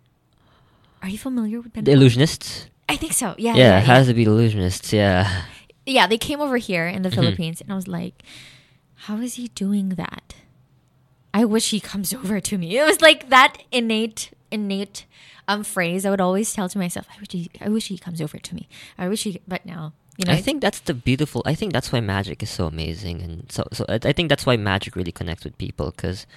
[1.02, 1.84] Are you familiar with Ben?
[1.84, 2.04] The Hart?
[2.04, 2.68] illusionists.
[2.92, 3.36] I think so.
[3.38, 4.92] Yeah, Yeah, it has to be illusionists.
[4.92, 5.44] Yeah.
[5.86, 7.20] yeah, they came over here in the Mm-hmm.
[7.22, 8.24] Philippines, and I was like,
[9.08, 10.36] "How is he doing that?"
[11.34, 12.78] I wish he comes over to me.
[12.78, 15.06] It was like that innate, innate
[15.48, 17.08] um phrase I would always tell to myself.
[17.10, 18.68] I wish he, I wish he comes over to me.
[18.98, 20.34] I wish he, but now you know.
[20.34, 21.42] I think that's the beautiful.
[21.46, 23.86] I think that's why magic is so amazing, and so so.
[23.90, 25.92] I I think that's why magic really connects with people.
[25.92, 26.28] Because,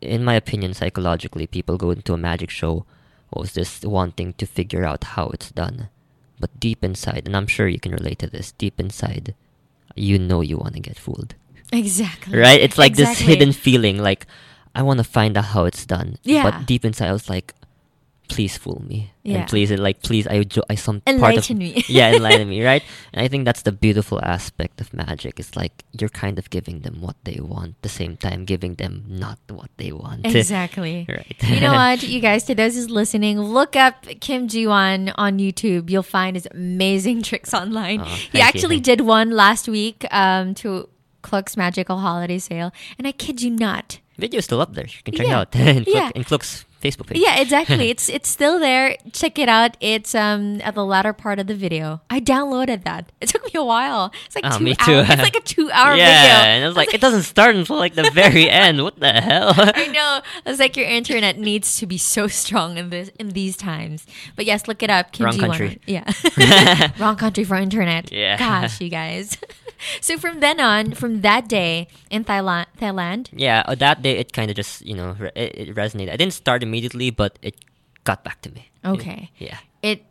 [0.00, 2.84] in my opinion, psychologically, people go into a magic show,
[3.32, 5.88] was just wanting to figure out how it's done,
[6.40, 8.52] but deep inside, and I'm sure you can relate to this.
[8.52, 9.34] Deep inside,
[9.94, 11.34] you know you want to get fooled,
[11.72, 12.60] exactly right?
[12.60, 14.26] It's like this hidden feeling, like
[14.74, 16.18] I want to find out how it's done.
[16.22, 16.44] Yeah.
[16.44, 17.54] But deep inside, I was like,
[18.28, 19.38] please fool me, Yeah.
[19.38, 21.82] and please, like, please, I, jo- I some part of Enlighten me.
[21.88, 22.82] yeah, enlighten me, right?
[23.12, 25.40] And I think that's the beautiful aspect of magic.
[25.40, 28.74] It's like you're kind of giving them what they want, at the same time giving
[28.76, 30.26] them not what they want.
[30.36, 31.06] Exactly.
[31.08, 31.36] right.
[31.42, 35.90] you know what, you guys, to those who's listening, look up Kim Ji-won on YouTube.
[35.90, 38.00] You'll find his amazing tricks online.
[38.00, 38.40] Oh, he thank you.
[38.40, 40.88] actually did one last week um, to
[41.22, 42.72] Klook's Magical Holiday Sale.
[42.98, 44.84] And I kid you not, Video's still up there.
[44.86, 45.42] You can check Yeah.
[45.42, 45.54] it out.
[45.54, 46.10] in, Klook, Yeah.
[46.14, 47.18] in Klook's Facebook page.
[47.20, 47.90] Yeah, exactly.
[47.94, 48.96] it's it's still there.
[49.12, 49.76] Check it out.
[49.80, 52.00] It's um at the latter part of the video.
[52.08, 53.10] I downloaded that.
[53.20, 54.12] It took me a while.
[54.26, 54.98] It's like Oh, two me too.
[55.04, 56.50] It's like a two hour yeah, video.
[56.54, 58.82] and I was like, it doesn't start until like the very end.
[58.82, 59.52] What the hell?
[59.56, 60.20] I know.
[60.46, 64.06] I was like, your internet needs to be so strong in this in these times.
[64.36, 65.12] But yes, look it up.
[65.12, 65.48] Kim Wrong Ji-won.
[65.50, 65.80] country.
[65.86, 68.12] Yeah, wrong country for internet.
[68.12, 68.38] Yeah.
[68.38, 69.36] Gosh, you guys.
[70.00, 73.28] so from then on, from that day in Thailand, Thailand.
[73.32, 76.10] yeah, uh, that day it kind of just you know re- it, it resonated.
[76.12, 77.54] I didn't start immediately, but it
[78.04, 78.68] got back to me.
[78.84, 79.30] Okay.
[79.38, 80.02] Yeah, It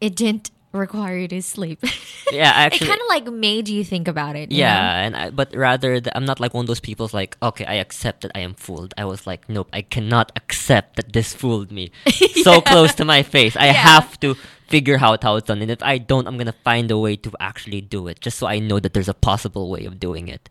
[0.00, 1.78] it didn't require you to sleep.
[2.32, 2.50] yeah.
[2.50, 4.50] Actually, it kind of like made you think about it.
[4.50, 4.66] you know?
[4.66, 7.36] Yeah, and I, but rather, th- I'm not like one of those people who's like,
[7.40, 8.92] okay, I accept that I am fooled.
[8.98, 11.92] I was like, nope, I cannot accept that this fooled me.
[12.44, 13.54] So close to my face.
[13.56, 13.72] I Yeah.
[13.94, 14.34] have to
[14.68, 15.62] figure out how it's done.
[15.62, 18.46] And if I don't, I'm gonna find a way to actually do it, just so
[18.46, 20.48] I know that there's a possible way of doing it.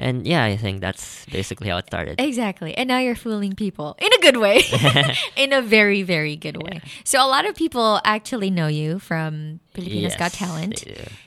[0.00, 2.18] And yeah, I think that's basically how it started.
[2.18, 2.74] Exactly.
[2.74, 4.62] And now you're fooling people in a good way.
[5.36, 6.80] in a very, very good way.
[7.04, 10.84] So a lot of people actually know you from Pilipinas Got Talent,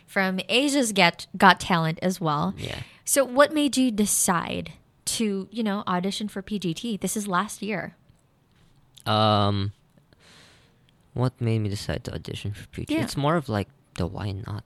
[0.07, 2.55] from Asia's Get Got Talent as well.
[2.57, 2.79] Yeah.
[3.05, 4.73] So what made you decide
[5.05, 6.99] to, you know, audition for PGT?
[6.99, 7.95] This is last year.
[9.05, 9.73] Um,
[11.13, 12.93] what made me decide to audition for PG?
[12.93, 13.03] Yeah.
[13.03, 14.63] It's more of like the why not,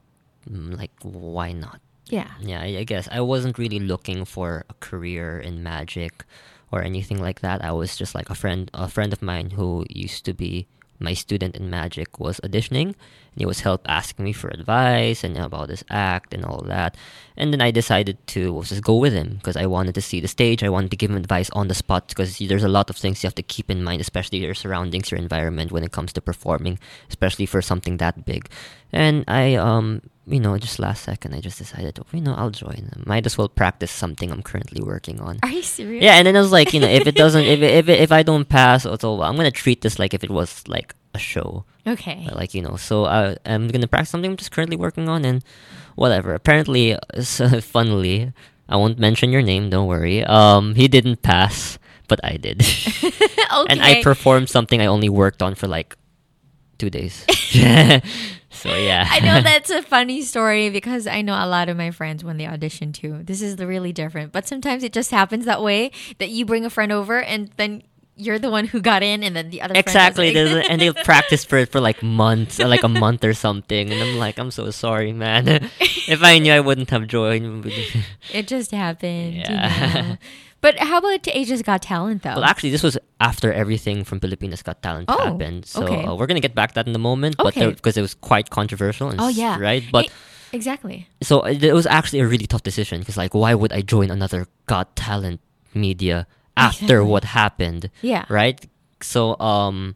[0.49, 1.81] Mm, like why not.
[2.07, 2.31] Yeah.
[2.39, 6.23] Yeah, I, I guess I wasn't really looking for a career in magic
[6.71, 7.63] or anything like that.
[7.63, 10.67] I was just like a friend, a friend of mine who used to be
[10.99, 15.37] my student in magic was auditioning, and he was help asking me for advice and
[15.37, 16.97] about this act and all that.
[17.35, 20.19] And then I decided to well, just go with him because I wanted to see
[20.19, 20.63] the stage.
[20.63, 23.23] I wanted to give him advice on the spot because there's a lot of things
[23.23, 26.21] you have to keep in mind, especially your surroundings, your environment when it comes to
[26.21, 26.79] performing,
[27.09, 28.49] especially for something that big.
[28.91, 32.91] And I um you know, just last second, I just decided, you know, I'll join.
[33.05, 35.39] Might as well practice something I'm currently working on.
[35.41, 36.03] Are you serious?
[36.03, 38.01] Yeah, and then I was like, you know, if it doesn't, if it, if it,
[38.01, 39.23] if I don't pass, it's all.
[39.23, 42.27] I'm gonna treat this like if it was like a show, Okay.
[42.33, 42.75] like you know.
[42.75, 45.43] So I, I'm gonna practice something I'm just currently working on, and
[45.95, 46.33] whatever.
[46.33, 48.33] Apparently, so, funnily,
[48.67, 49.69] I won't mention your name.
[49.69, 50.25] Don't worry.
[50.25, 53.11] Um, he didn't pass, but I did, okay.
[53.69, 55.95] and I performed something I only worked on for like
[56.77, 57.25] two days.
[58.57, 61.91] so yeah, I know that's a funny story because I know a lot of my
[61.91, 63.21] friends when they audition too.
[63.23, 66.69] This is really different, but sometimes it just happens that way that you bring a
[66.69, 67.83] friend over and then
[68.19, 71.45] you're the one who got in, and then the other Exactly, there's- and they'll practice
[71.45, 73.91] for it for like months, like a month or something.
[73.93, 75.47] And I'm like, I'm so sorry, man.
[75.79, 77.71] if I knew, I wouldn't have joined.
[78.33, 79.35] it just happened.
[79.35, 79.93] you Yeah.
[80.09, 80.17] know.
[80.61, 82.33] But how about Asia's Got Talent though?
[82.35, 85.65] well, actually, this was after everything from Pilipinas Got Talent Oh, happened.
[85.65, 86.03] So okay.
[86.03, 87.69] uh, we're gonna get back to that in a moment, but Okay.
[87.71, 89.09] because it was quite controversial.
[89.09, 89.83] And oh yeah, right.
[89.91, 90.09] But Eh,
[90.53, 91.07] exactly.
[91.21, 94.09] so it it was actually a really tough decision because like, why would I join
[94.11, 95.39] another Got Talent
[95.73, 96.25] media
[96.57, 97.11] after Exactly.
[97.11, 97.89] what happened?
[98.01, 98.25] Yeah.
[98.29, 98.59] Right.
[99.01, 99.95] So um.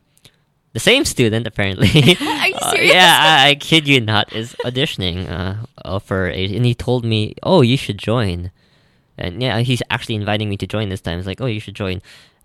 [0.74, 1.90] The same student, apparently.
[2.22, 2.94] Are you Uh, serious?
[2.94, 7.04] yeah, I, I kid you not, is auditioning uh, uh, for a, and he told
[7.04, 8.52] me, "Oh, you should join."
[9.18, 11.18] And yeah, he's actually inviting me to join this time.
[11.20, 12.02] He's like, "Oh, you should join,"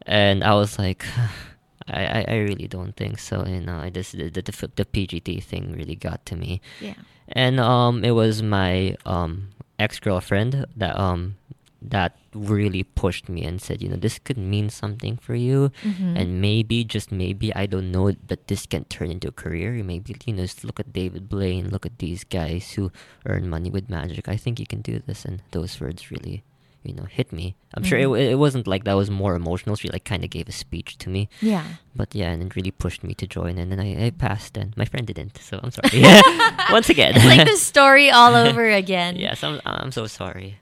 [0.06, 1.04] and I was like,
[1.88, 5.42] "I, I, really don't think so." You know, I just the, the the the PGT
[5.42, 6.94] thing really got to me, Yeah.
[7.28, 11.36] and um, it was my um ex girlfriend that um
[11.82, 16.16] that really pushed me and said, you know, this could mean something for you, Mm-hmm.
[16.16, 19.72] and maybe just maybe I don't know that this can turn into a career.
[19.84, 22.90] Maybe you know, just look at David Blaine, look at these guys who
[23.24, 24.28] earn money with magic.
[24.28, 26.42] I think you can do this, and those words really.
[26.86, 27.56] You know, hit me.
[27.74, 28.14] I'm sure Mm-hmm.
[28.16, 29.76] it, it wasn't like that was more emotional.
[29.76, 31.64] She like kind of gave a speech to me, Yeah.
[31.94, 33.58] but yeah, and it really pushed me to join.
[33.58, 35.36] And then I, I passed, and my friend didn't.
[35.38, 36.02] So I'm sorry.
[36.70, 39.16] Once again, It's like the story all over again.
[39.16, 40.58] yes, I'm, I'm so sorry.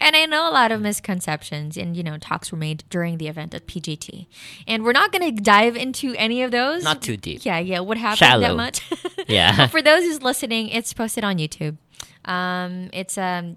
[0.00, 3.28] And I know a lot of misconceptions and, you know, talks were made during the
[3.28, 4.26] event at PGT.
[4.66, 6.82] And we're not going to dive into any of those.
[6.82, 7.44] Not too deep.
[7.44, 7.80] Yeah, yeah.
[7.80, 8.48] What happened Shallow.
[8.48, 8.80] that much?
[9.28, 9.54] Yeah.
[9.56, 11.76] But for those who's listening, it's posted on YouTube.
[12.24, 13.56] Um, it's um,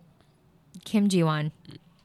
[0.85, 1.51] Kim Ji-won,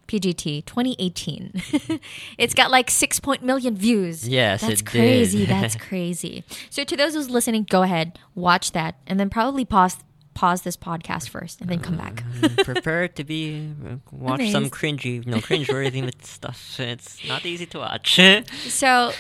[0.07, 1.62] PGT 2018.
[2.38, 4.29] it's got like 6 point million views.
[4.29, 5.44] Yes, That's crazy.
[5.46, 6.44] That's crazy.
[6.70, 9.96] So to those who's listening, go ahead, watch that, and then probably pause
[10.35, 12.24] pause this podcast first and then come back.
[12.64, 14.74] Prepare to be uh, watch some Amazed.
[14.74, 16.81] cringy, no cringe-worthy stuff.
[16.81, 18.18] It's not easy to watch.
[18.66, 19.12] So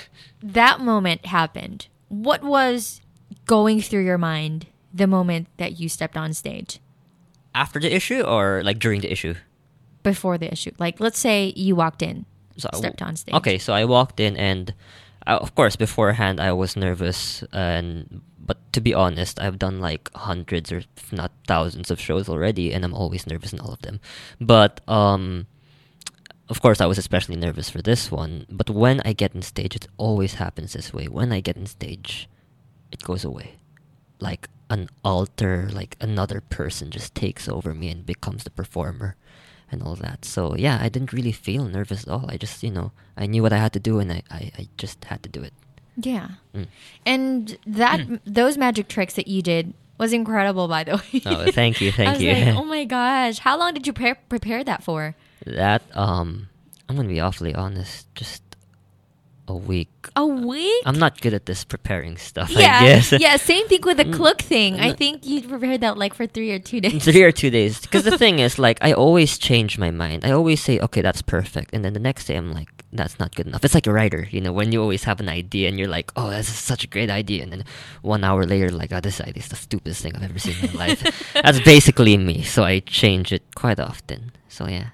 [0.42, 1.86] that moment happened.
[2.08, 3.00] What was
[3.46, 6.80] going through your mind the moment that you stepped on stage
[7.54, 9.34] After the issue or like during the issue?
[10.04, 10.70] before the issue?
[10.78, 13.34] Like, let's say you walked in, So stepped on stage.
[13.34, 14.72] Okay, so I walked in and,
[15.26, 18.20] uh, of course, beforehand I was nervous and.
[18.46, 22.74] But to be honest, I've done like hundreds or if not thousands of shows already,
[22.74, 24.00] and I'm always nervous in all of them.
[24.38, 25.46] But um,
[26.50, 28.44] of course, I was especially nervous for this one.
[28.50, 31.08] But when I get on stage, it always happens this way.
[31.08, 32.28] When I get on stage,
[32.92, 33.54] it goes away.
[34.20, 39.16] Like an alter, like another person just takes over me and becomes the performer
[39.70, 40.24] and all that.
[40.24, 42.26] So yeah, I didn't really feel nervous at all.
[42.28, 44.68] I just, you know, I knew what I had to do and I, I, I
[44.76, 45.52] just had to do it.
[45.96, 46.28] Yeah.
[46.54, 46.66] Mm.
[47.06, 51.22] And that those magic tricks that you did was incredible, by the way.
[51.26, 52.32] Oh, thank you, thank you.
[52.32, 55.14] like, oh my gosh, how long did you pre- prepare that for?
[55.46, 56.48] that um
[56.88, 58.43] I'm gonna be awfully honest, just
[59.48, 59.88] a week.
[60.16, 60.82] A week?
[60.86, 63.12] I'm not good at this preparing stuff, yeah, I guess.
[63.12, 63.36] yeah.
[63.36, 64.14] Same thing with the Mm.
[64.14, 64.80] Klook thing.
[64.80, 67.04] I think you prepared that like for three or two days.
[67.04, 67.80] three or two days.
[67.80, 70.24] Because the thing is, like, I always change my mind.
[70.24, 73.34] I always say, okay, that's perfect, and then the next day I'm like, that's not
[73.34, 73.64] good enough.
[73.64, 76.12] It's like a writer, you know, when you always have an idea and you're like,
[76.16, 77.64] oh, this is such a great idea, and then
[78.02, 80.72] one hour later, like, oh, this idea is the stupidest thing I've ever seen in
[80.76, 81.32] my life.
[81.34, 82.42] That's basically me.
[82.42, 84.30] So I change it quite often.
[84.48, 84.93] So yeah.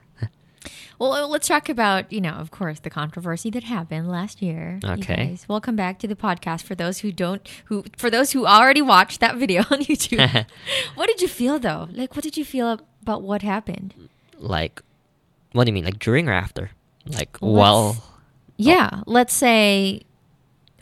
[1.00, 4.78] Well, uh, let's talk about, you know, of course, the controversy that happened last year.
[4.84, 5.28] Okay.
[5.28, 8.82] guys, welcome back to the podcast for those who don't who for those who already
[8.82, 10.44] watched that video on YouTube.
[10.96, 11.88] what did you feel though?
[11.90, 13.94] Like what did you feel about what happened?
[14.36, 14.82] Like,
[15.52, 15.86] what do you mean?
[15.86, 16.70] Like during or after?
[17.06, 18.04] Like Let's- while?
[18.58, 20.02] Yeah, let's say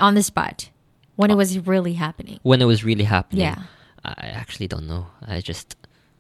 [0.00, 0.70] on the spot
[1.14, 1.37] when it oh.
[1.37, 2.40] was really happening.
[2.42, 3.42] When it was really happening?
[3.44, 3.62] Yeah.
[4.04, 5.07] I actually don't know.
[5.24, 5.76] I just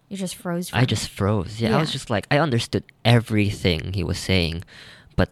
[0.08, 0.70] You just froze.
[0.72, 1.60] I just froze.
[1.60, 4.64] Yeah, I was just like, I understood everything he was saying,
[5.16, 5.28] but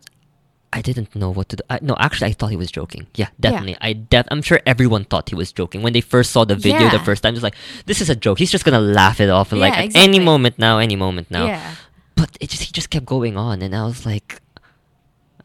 [0.73, 1.63] I didn't know what to do.
[1.71, 3.07] I, no, actually, I thought he was joking.
[3.15, 3.77] Yeah, definitely.
[3.81, 6.91] I def- I'm sure everyone thought he was joking when they first saw the video
[6.91, 7.33] the first time.
[7.33, 7.55] Just like,
[7.87, 8.39] this is a joke.
[8.39, 9.53] He's just gonna laugh it off.
[9.53, 11.47] Like Yeah, at any moment now, any moment now.
[11.47, 11.75] Yeah.
[12.15, 14.43] But it just he just kept going on, and I was like,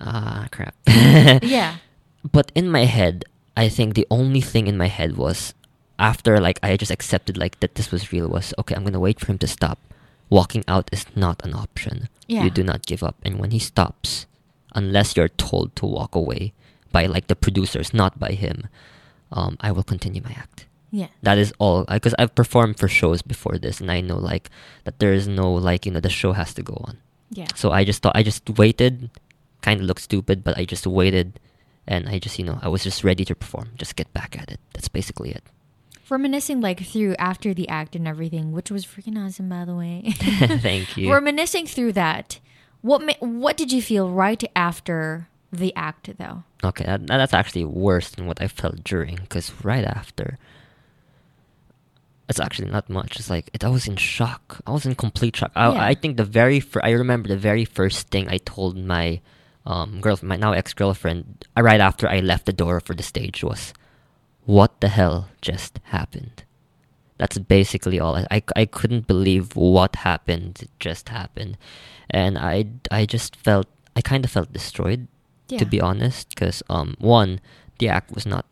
[0.02, 0.76] ah, crap.
[1.44, 1.78] Yeah.
[2.30, 5.54] But in my head, I think the only thing in my head was
[6.02, 9.20] after like I just accepted like that this was real was okay, I'm gonna wait
[9.20, 9.78] for him to stop.
[10.30, 12.10] Walking out is not an option.
[12.28, 12.44] Yeah.
[12.44, 13.16] You do not give up.
[13.24, 14.26] And when he stops,
[14.74, 16.54] unless you're told to walk away
[16.92, 18.68] by like the producers, not by him,
[19.32, 20.66] um, I will continue my act.
[20.90, 21.08] Yeah.
[21.22, 21.86] That is all.
[21.86, 24.50] Because I've performed for shows before this, and I know like
[24.84, 26.98] that there is no like you know the show has to go on.
[27.30, 27.48] Yeah.
[27.56, 29.10] So I just thought I just waited,
[29.62, 31.40] kind of looked stupid, but I just waited,
[31.88, 34.52] and I just you know I was just ready to perform, just get back at
[34.52, 34.60] it.
[34.74, 35.44] That's basically it.
[36.12, 40.04] Reminiscing like through after the act and everything, which was freaking awesome by the way.
[40.18, 41.12] Thank you.
[41.12, 42.40] Reminiscing through that,
[42.82, 46.44] what ma- what did you feel right after the act though?
[46.64, 50.38] Okay, that, that's actually worse than what I felt during, because right after,
[52.30, 53.18] it's actually not much.
[53.18, 54.62] It's like it, I was in shock.
[54.68, 55.52] I was in complete shock.
[55.56, 55.84] I, Yeah.
[55.86, 59.22] I think the very fir- I remember the very first thing I told my
[59.66, 63.44] um, girlfriend, my now ex girlfriend, right after I left the door for the stage
[63.44, 63.74] was,
[64.46, 66.44] "What the hell just happened?"
[67.18, 68.16] That's basically all.
[68.16, 70.68] I, I, I couldn't believe what happened.
[70.80, 71.58] Just happened,
[72.10, 75.08] and I I just felt I kind of felt destroyed
[75.48, 75.60] Yeah.
[75.60, 77.40] to be honest, because um, one,
[77.80, 78.46] the act was not.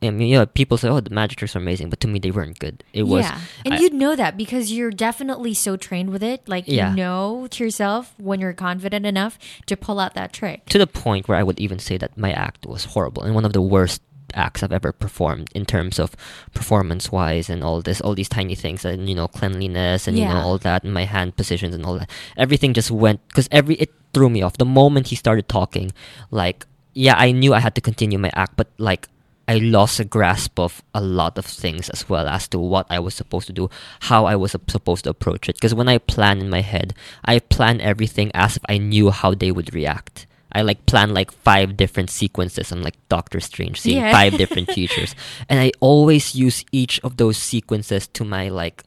[0.00, 2.18] I mean, you know, people say, "Oh, the magic tricks are amazing," but to me,
[2.20, 2.82] they weren't good.
[2.94, 3.24] It was.
[3.26, 6.48] yeah, and I- you'd know that because you're definitely so trained with it.
[6.48, 6.90] Like Yeah.
[6.90, 10.64] you know to yourself when you're confident enough to pull out that trick.
[10.70, 13.44] to the point where I would even say that my act was horrible and one
[13.44, 14.00] of the worst
[14.34, 16.14] acts I've ever performed in terms of
[16.54, 20.24] performance wise and all this all these tiny things and you know cleanliness and you
[20.24, 23.76] know all that and my hand positions and all that everything just went because every
[23.76, 25.92] it threw me off the moment he started talking
[26.30, 29.08] like yeah I knew I had to continue my act but like
[29.48, 32.98] I lost a grasp of a lot of things as well as to what I
[32.98, 35.56] was supposed to do, how I was supposed to approach it.
[35.56, 36.92] Because when I plan in my head,
[37.24, 40.26] I plan everything as if I knew how they would react.
[40.52, 42.72] I like plan like five different sequences.
[42.72, 44.12] I'm like Doctor Strange, seeing Yeah.
[44.12, 45.14] five different futures,
[45.48, 48.84] and I always use each of those sequences to my like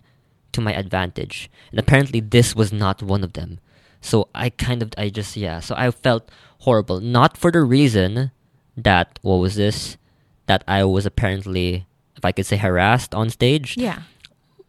[0.53, 1.49] to my advantage.
[1.71, 3.59] And apparently, this was not one of them.
[4.01, 5.59] So I kind of I just yeah.
[5.61, 6.29] So I felt
[6.65, 8.31] horrible, not for the reason
[8.75, 9.97] that what was this
[10.47, 11.85] that I was apparently,
[12.17, 14.01] if I could say, harassed on stage, Yeah,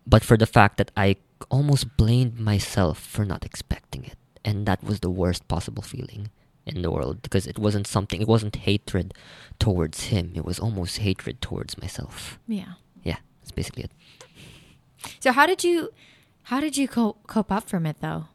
[0.07, 1.17] but for the fact that I
[1.51, 6.29] almost blamed myself for not expecting it, and that was the worst possible feeling
[6.67, 8.21] in the world because it wasn't something.
[8.21, 9.15] It wasn't hatred
[9.59, 10.33] towards him.
[10.35, 12.39] It was almost hatred towards myself.
[12.47, 12.75] yeah.
[13.03, 13.91] Yeah, that's basically it.
[15.21, 15.91] So how did you
[16.45, 18.27] how did you co- cope up from it though?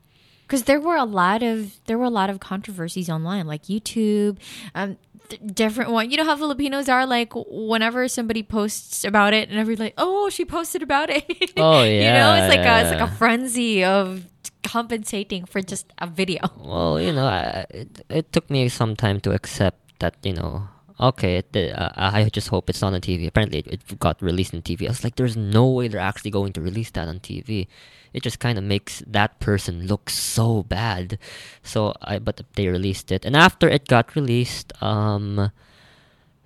[0.44, 4.38] Because there were a lot of there were a lot of controversies online, like YouTube,
[4.76, 4.98] um,
[5.30, 6.10] th- different one.
[6.12, 10.30] You know how Filipinos are like whenever somebody posts about it, and everybody's like, "Oh,
[10.30, 11.26] she posted about it."
[11.58, 14.24] Oh, yeah you know, it's like a it's like a frenzy of
[14.64, 16.42] compensating for just a video.
[16.58, 20.70] Well, you know, I, it it took me some time to accept that you know
[21.00, 23.28] okay, it, uh, I just hope it's not on TV.
[23.28, 24.86] Apparently, it, it got released on TV.
[24.86, 27.68] I was like, there's no way they're actually going to release that on TV.
[28.14, 31.20] It just kind of makes that person look so bad.
[31.62, 35.52] So I, but they released it, and after it got released, um,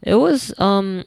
[0.01, 1.05] it was um,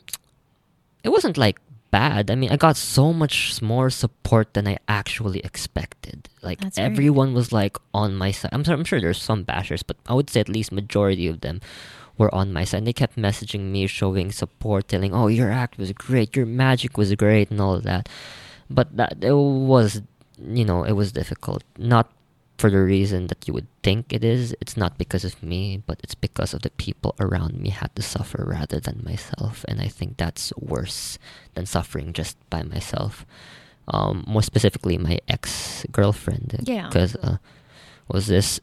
[1.03, 1.61] it wasn't like
[1.95, 2.29] bad.
[2.29, 6.29] I mean, I got so much more support than I actually expected.
[6.43, 8.51] Like That's very everyone was like on my side.
[8.53, 11.39] I'm, sur- I'm sure there's some bashers, but I would say at least majority of
[11.47, 11.61] them
[12.19, 12.79] were on my side.
[12.79, 16.99] And they kept messaging me, showing support, telling, "Oh, your act was great, your magic
[16.99, 18.09] was great, and all of that."
[18.69, 19.39] But that it
[19.75, 20.03] was,
[20.43, 21.63] you know, it was difficult.
[21.79, 22.11] Not
[22.59, 24.55] for the reason that you would think it is.
[24.61, 28.03] It's not because of me, but it's because of the people around me had to
[28.03, 29.65] suffer rather than myself.
[29.69, 31.19] And I think that's worse
[31.55, 33.27] than suffering just by myself.
[33.89, 36.63] Um, more specifically, my ex girlfriend.
[36.65, 36.89] Yeah.
[36.89, 37.37] Because uh,
[38.09, 38.61] was this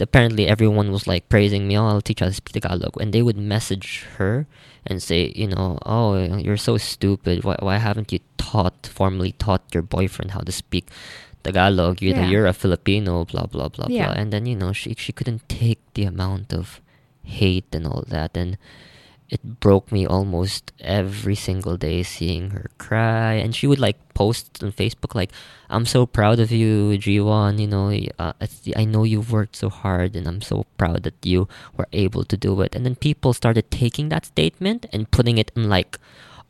[0.00, 1.78] apparently everyone was like praising me.
[1.78, 4.46] Oh, I'll teach you how to speak Tagalog, and they would message her
[4.86, 7.44] and say, you know, oh, you're so stupid.
[7.44, 10.88] Why, why haven't you taught formally taught your boyfriend how to speak
[11.46, 12.02] Tagalog?
[12.02, 12.30] You know, Yeah.
[12.32, 13.24] you're a Filipino.
[13.24, 14.10] Blah blah blah Yeah.
[14.10, 14.14] blah.
[14.20, 16.80] And then you know, she she couldn't take the amount of
[17.22, 18.58] hate and all that, and
[19.28, 24.62] it broke me almost every single day seeing her cry and she would like post
[24.62, 25.32] on facebook like
[25.68, 27.90] i'm so proud of you Ji Won you know
[28.22, 28.38] uh,
[28.78, 32.36] i know you've worked so hard and i'm so proud that you were able to
[32.38, 35.98] do it and then people started taking that statement and putting it in like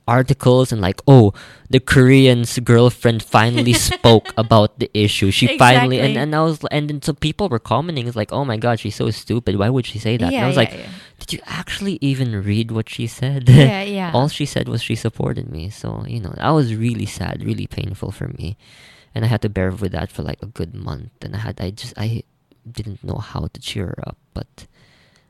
[0.06, 1.32] articles and like oh
[1.70, 6.22] the korean's girlfriend finally spoke about the issue she finally and, Exactly.
[6.22, 8.94] and i was and then so people were commenting it's like oh my god she's
[8.94, 10.86] so stupid why would she say that and i was yeah, like yeah.
[11.18, 13.48] did you actually even read what she said?
[13.48, 14.10] Yeah, yeah.
[14.14, 15.70] All she said was she supported me.
[15.70, 18.56] So, you know, that was really sad, really painful for me.
[19.14, 21.10] And I had to bear with that for like a good month.
[21.22, 22.22] And I had, I just, I
[22.70, 24.66] didn't know how to cheer her up, but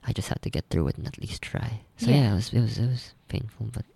[0.05, 1.81] I just had to get through it and at least try.
[1.97, 2.17] So, Yeah.
[2.17, 3.87] yeah, it, was, it, was, it was painful, but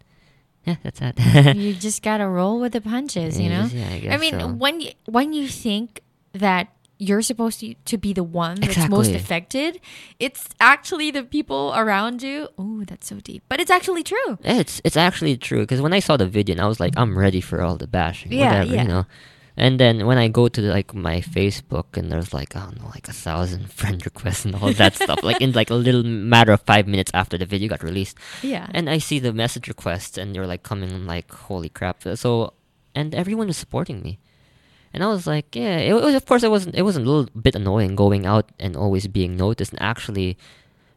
[0.65, 1.57] yeah, that's that.
[1.57, 3.69] you just gotta roll with the punches, you know.
[3.73, 4.49] yeah, I I mean, so.
[4.49, 6.01] when you, when you think
[6.33, 9.81] that you're supposed to to be the one that's most affected,
[10.19, 12.49] it's actually the people around you.
[12.59, 14.39] Oh, that's so deep, but it's actually true.
[14.45, 17.17] It's it's actually true because when I saw the video, and I was like, I'm
[17.19, 18.83] ready for all the bashing, Yeah, whatever, yeah.
[18.83, 19.07] you know.
[19.61, 22.89] And then when I go to like my Facebook, and there's like I don't know,
[22.97, 26.53] like a thousand friend requests and all that stuff, like in like a little matter
[26.57, 28.67] of five minutes after the video got released, Yeah.
[28.73, 32.07] and I see the message requests, and they're like coming, like holy crap!
[32.07, 32.55] Uh, so,
[32.95, 34.17] and everyone was supporting me,
[34.97, 37.29] and I was like, yeah, it was of course it wasn't it was a little
[37.37, 40.39] bit annoying going out and always being noticed, and actually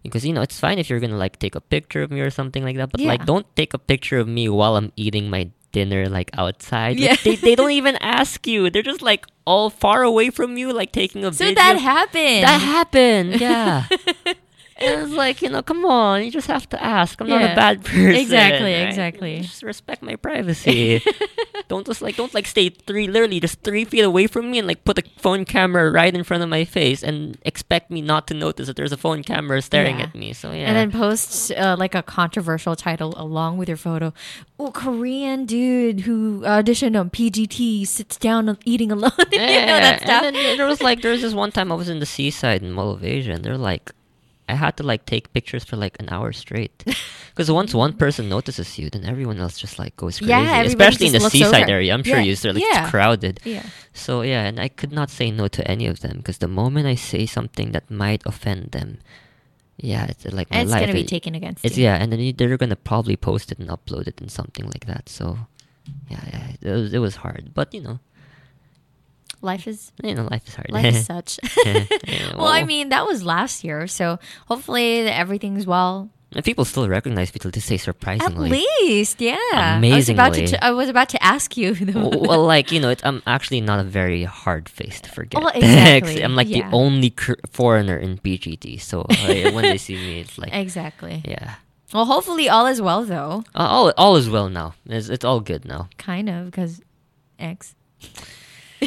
[0.08, 2.30] because you know it's fine if you're gonna like take a picture of me or
[2.32, 5.48] something like that but like don't take a picture of me while i'm eating my
[5.74, 7.16] dinner like outside Like, Yeah.
[7.24, 10.92] they, they don't even ask you they're just like all far away from you like
[10.94, 12.44] taking a so video that happened.
[12.48, 13.88] that happened yeah
[14.84, 17.84] it's like you know come on you just have to ask i'm not a bad
[17.84, 18.88] person Exactly, right?
[18.88, 19.40] exactly.
[19.42, 21.02] just respect my privacy
[21.68, 24.68] don't just like don't like stay three literally just three feet away from me and
[24.68, 28.28] like put a phone camera right in front of my face and expect me not
[28.28, 30.06] to notice that there's a phone camera staring Yeah.
[30.06, 33.78] at me so yeah And then post uh, like a controversial title along with your
[33.78, 34.14] photo.
[34.60, 39.12] Oh, Korean dude who auditioned on PGT sits down eating alone.
[39.32, 40.24] you know that stuff.
[40.24, 42.64] And then there was like there was this one time I was in the seaside
[42.64, 43.92] in Asia, and they're like,
[44.50, 46.84] I had to like take pictures for like an hour straight,
[47.32, 50.32] because once one person notices you, then everyone else just like goes crazy.
[50.32, 51.72] Yeah, especially in the seaside over.
[51.72, 51.94] area.
[51.94, 52.82] I'm sure Yeah, you said like yeah.
[52.84, 53.40] it's crowded.
[53.46, 53.66] yeah.
[53.94, 56.88] So yeah, and I could not say no to any of them because the moment
[56.88, 59.00] I say something that might offend them,
[59.78, 60.82] yeah, it's like my it's life.
[60.82, 61.86] gonna be it- taken against It's you.
[61.86, 64.86] yeah, and then you- they're gonna probably post it and upload it and something like
[64.88, 65.08] that.
[65.10, 65.38] So
[66.10, 68.00] yeah, yeah it was it was hard, but you know,
[69.44, 70.72] Life is you know, life is hard.
[70.72, 71.40] life is such.
[71.66, 74.18] Yeah, well, I mean, that was last year, so
[74.48, 76.10] hopefully everything's well.
[76.36, 79.38] And people still recognize people to say day, At least, yeah.
[79.54, 80.40] I was about to.
[80.42, 80.48] Amazingly.
[80.48, 81.76] T- I was about to ask you.
[81.94, 85.42] W- well, like you know, I'm actually not a very hard face to forget.
[85.44, 86.70] Well, exactly, I'm like yeah.
[86.70, 91.22] the only cr- foreigner in PGT, so uh, when they see me, it's like, exactly.
[91.26, 91.56] yeah,
[91.94, 93.44] Well, hopefully all is well though.
[93.54, 94.74] uh, all all is well now.
[94.88, 95.90] It's, it's all good now.
[96.00, 96.82] Kind of because
[97.38, 97.76] X.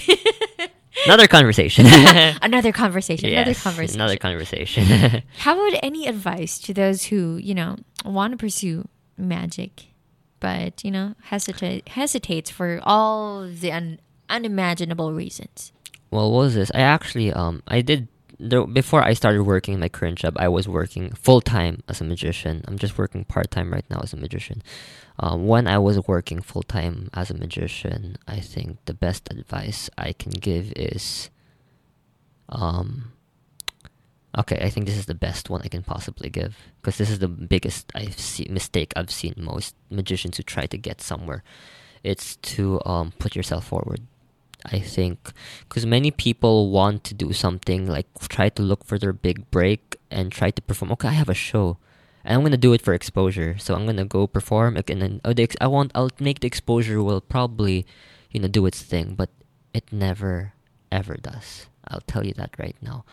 [1.05, 1.86] Another conversation.
[1.86, 3.28] Another conversation.
[3.28, 4.01] another conversation.
[4.01, 4.84] Another conversation.
[5.38, 8.88] How about any advice to those who you know want to pursue
[9.18, 9.86] magic,
[10.40, 15.72] but you know hesitate hesitates for all the un- unimaginable reasons?
[16.11, 16.70] well, what was this?
[16.74, 18.09] I actually um I did
[18.39, 20.37] before I started working my current job.
[20.39, 22.64] I was working full time as a magician.
[22.68, 24.62] I'm just working part time right now as a magician.
[25.18, 29.89] Um, when I was working full time as a magician, I think the best advice
[29.97, 31.30] I can give is,
[32.49, 33.12] um,
[34.39, 37.20] Okay, I think this is the best one I can possibly give because this is
[37.20, 41.43] the biggest I've seen mistake I've seen most magicians who try to get somewhere.
[42.05, 44.03] It's to um put yourself forward.
[44.73, 45.33] I think
[45.69, 49.97] because many people want to do something like try to look for their big break
[50.11, 50.93] and try to perform.
[50.93, 51.79] Okay, I have a show,
[52.25, 53.57] and I'm gonna do it for exposure.
[53.59, 57.03] So I'm gonna go perform, and then oh, the I want I'll make the exposure
[57.03, 57.87] will probably,
[58.31, 59.31] you know, do its thing, but
[59.73, 60.53] it never
[60.91, 61.67] ever does.
[61.87, 63.05] I'll tell you that right now.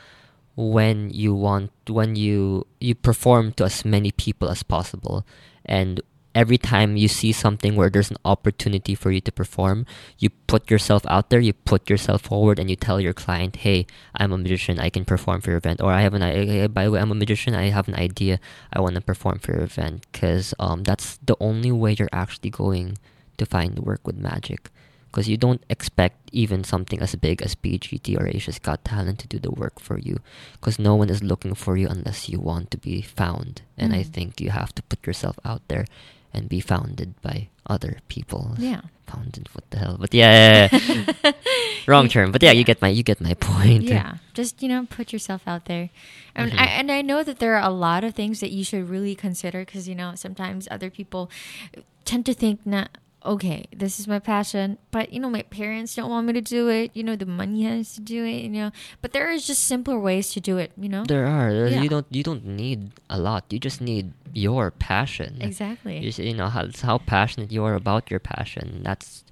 [0.55, 5.25] When you want when you you perform to as many people as possible,
[5.65, 6.01] and
[6.35, 9.85] every time you see something where there's an opportunity for you to perform,
[10.17, 13.85] you put yourself out there, you put yourself forward, and you tell your client, "Hey,
[14.15, 14.79] I'm a magician.
[14.79, 17.11] I can perform for your event." Or I have an I, by the way, I'm
[17.11, 17.53] a magician.
[17.55, 18.39] I have an idea.
[18.71, 22.49] I want to perform for your event because um, that's the only way you're actually
[22.49, 22.97] going
[23.37, 24.69] to find work with magic.
[25.11, 29.27] Because you don't expect even something as big as PGT or Asia's Got Talent to
[29.27, 30.17] do the work for you.
[30.53, 33.61] Because no one is looking for you unless you want to be found.
[33.77, 34.09] And I Mm.
[34.09, 35.85] think you have to put yourself out there
[36.33, 38.55] and be founded by other people.
[38.57, 38.81] Yeah.
[39.07, 39.97] Founded, what the hell?
[39.99, 40.79] But yeah, yeah,
[41.23, 41.31] yeah.
[41.87, 42.31] wrong term.
[42.31, 43.83] But yeah, you get my you get my point.
[43.83, 45.89] Yeah, just you know, put yourself out there,
[46.33, 46.59] and Mhm.
[46.59, 49.13] I, and I know that there are a lot of things that you should really
[49.13, 51.29] consider because you know sometimes other people
[52.05, 56.09] tend to think that okay, this is my passion, but you know my parents don't
[56.09, 56.91] want me to do it.
[56.93, 58.43] You know the money has to do it.
[58.43, 58.71] You know,
[59.01, 60.71] but there is just simpler ways to do it.
[60.77, 61.53] You know, There are.
[61.53, 61.81] There- Yeah.
[61.81, 62.07] You don't.
[62.11, 63.45] You don't need a lot.
[63.49, 65.37] You just need your passion.
[65.41, 65.99] exactly.
[65.99, 68.81] You, you know how how passionate you are about your passion.
[68.83, 69.23] That's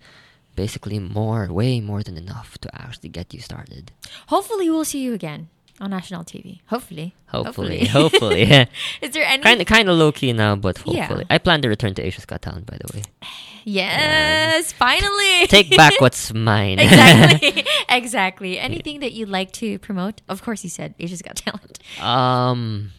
[0.56, 3.92] basically more, way more than enough to actually get you started.
[4.28, 5.48] Hopefully, we'll see you again
[5.82, 6.60] on national TV.
[6.68, 8.44] Hopefully, Hopefully, hopefully.
[9.02, 9.42] is there any?
[9.44, 11.02] kind of kind of low key now, but Yeah.
[11.06, 11.26] hopefully.
[11.30, 13.04] I plan to return to Asia's Got Talent, by the way.
[13.66, 15.48] yes, finally.
[15.48, 16.80] Take back what's mine.
[16.80, 17.66] exactly.
[17.90, 18.60] exactly.
[18.60, 20.22] Anything that you'd like to promote?
[20.30, 21.80] Of course, you said Asia's Got Talent.
[22.02, 22.92] um,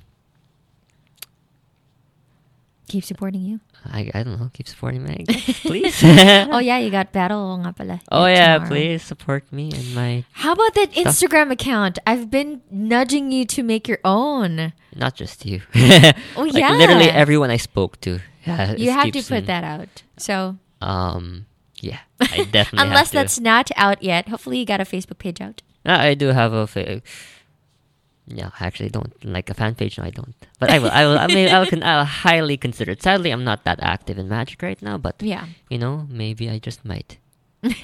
[2.89, 3.61] Keep supporting you.
[3.91, 4.51] I, I don't know.
[4.53, 5.25] Keep supporting me,
[5.67, 6.03] please.
[6.05, 8.01] oh yeah, you got battle nga pala.
[8.13, 8.69] Oh Yeah, tomorrow.
[8.71, 11.07] please support me and my How about that Stuff.
[11.15, 11.99] Instagram account?
[12.07, 14.73] I've been nudging you to make your own.
[14.95, 15.63] not just you.
[16.37, 16.73] Oh, like yeah.
[16.73, 18.21] literally everyone I spoke to.
[18.47, 20.03] Yeah, You have to put that out.
[20.17, 21.47] So Um,
[21.81, 22.87] yeah, I definitely.
[22.89, 25.63] unless that's not out yet, hopefully you got a Facebook page out.
[25.85, 26.67] I do have a.
[26.67, 27.03] Fa-
[28.27, 29.99] no, I actually don't like a fan page.
[29.99, 30.35] No, I don't.
[30.61, 30.91] But I will.
[30.91, 31.19] I will.
[31.19, 33.03] I mean, I'll, con- I'll highly consider it.
[33.03, 34.97] Sadly, I'm not that active in Magic right now.
[34.99, 35.47] But Yeah.
[35.69, 37.19] you know, maybe I just might.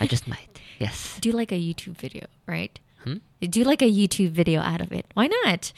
[0.00, 0.60] I just might.
[0.78, 1.18] Yes.
[1.20, 2.78] Do like a YouTube video, right?
[3.04, 3.16] Hmm?
[3.40, 5.06] Do like a YouTube video out of it.
[5.14, 5.72] Why not?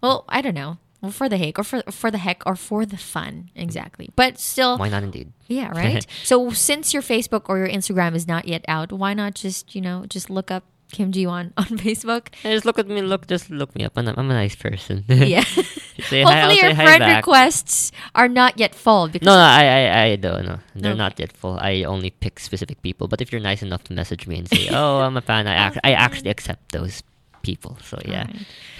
[0.00, 0.78] Well, I don't know.
[1.00, 4.08] Well, for the heck, or for for the heck, or for the fun, exactly.
[4.16, 5.02] But still, Why not?
[5.02, 5.32] Indeed.
[5.48, 6.06] Yeah, right.
[6.22, 9.82] so since your Facebook or your Instagram is not yet out, why not just you
[9.82, 12.28] know just look up Kim Ji Won on Facebook?
[12.42, 13.02] Hey, just look at me.
[13.02, 13.92] Look, just look me up.
[13.98, 15.04] I'm, a- I'm a nice person.
[15.10, 15.42] Yeah.
[15.44, 19.64] Hi, Hopefully say your hi friend requests are not yet full because No, no, I,
[19.64, 20.58] I, I don't know.
[20.74, 20.98] They're Okay.
[20.98, 21.58] not yet full.
[21.60, 23.06] I only pick specific people.
[23.08, 25.54] But if you're nice enough to message me and say, "Oh, I'm a fan," I,
[25.54, 27.02] act- I actually accept those
[27.42, 27.78] people.
[27.82, 28.26] So yeah,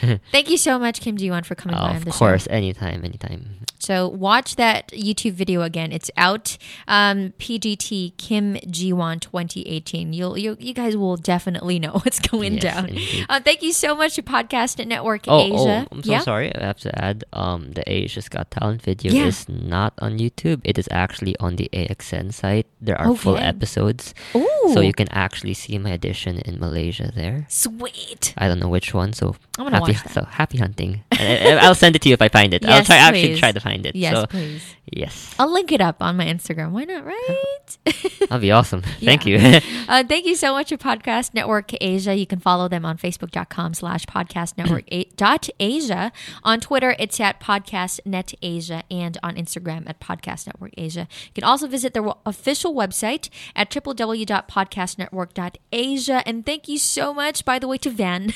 [0.03, 0.21] Alright.
[0.33, 3.59] Thank you so much, Kim Ji Won, for coming by on of course, anytime, anytime.
[3.85, 5.93] So watch that YouTube video again.
[5.93, 6.57] It's out.
[6.89, 10.15] Um, PGT Kim Ji Won 2018.
[10.15, 12.97] You'll you, you guys will definitely know what's going Yes, down.
[13.29, 15.85] Uh, thank you so much to Podcast Network Oh, Asia.
[15.85, 16.21] oh, I'm so yeah.
[16.25, 16.49] sorry.
[16.57, 19.27] I have to add, um, the Asia's Got Talent video Yeah.
[19.27, 20.63] is not on YouTube.
[20.65, 22.67] It is actually on the AXN site.
[22.81, 27.45] There are full episodes, Ooh, so you can actually see my edition in Malaysia there.
[27.53, 28.33] sweet.
[28.39, 29.93] I don't know which one, so I'm gonna happy.
[29.93, 30.13] watch that.
[30.13, 31.05] So happy hunting.
[31.13, 32.65] I, I- I'll send it to you if I find it.
[32.69, 33.41] I'll Yes, try actually please.
[33.41, 33.97] try to find it.
[33.97, 34.63] Yes, so please.
[34.91, 36.71] yes, I'll link it up on my Instagram.
[36.71, 37.79] Why not, right?
[38.21, 38.83] that'll be awesome.
[39.01, 39.37] Thank you.
[39.89, 42.15] uh, thank you so much to Podcast Network Asia.
[42.15, 44.85] You can follow them on Facebook.com slash Podcast Network
[45.17, 46.13] dot Asia.
[46.43, 51.07] On Twitter, it's at Podcast Net Asia and on Instagram at Podcast Network Asia.
[51.27, 56.23] You can also visit their official website at www.podcastnetwork.asia.
[56.27, 58.33] And thank you so much, by the way, to Van,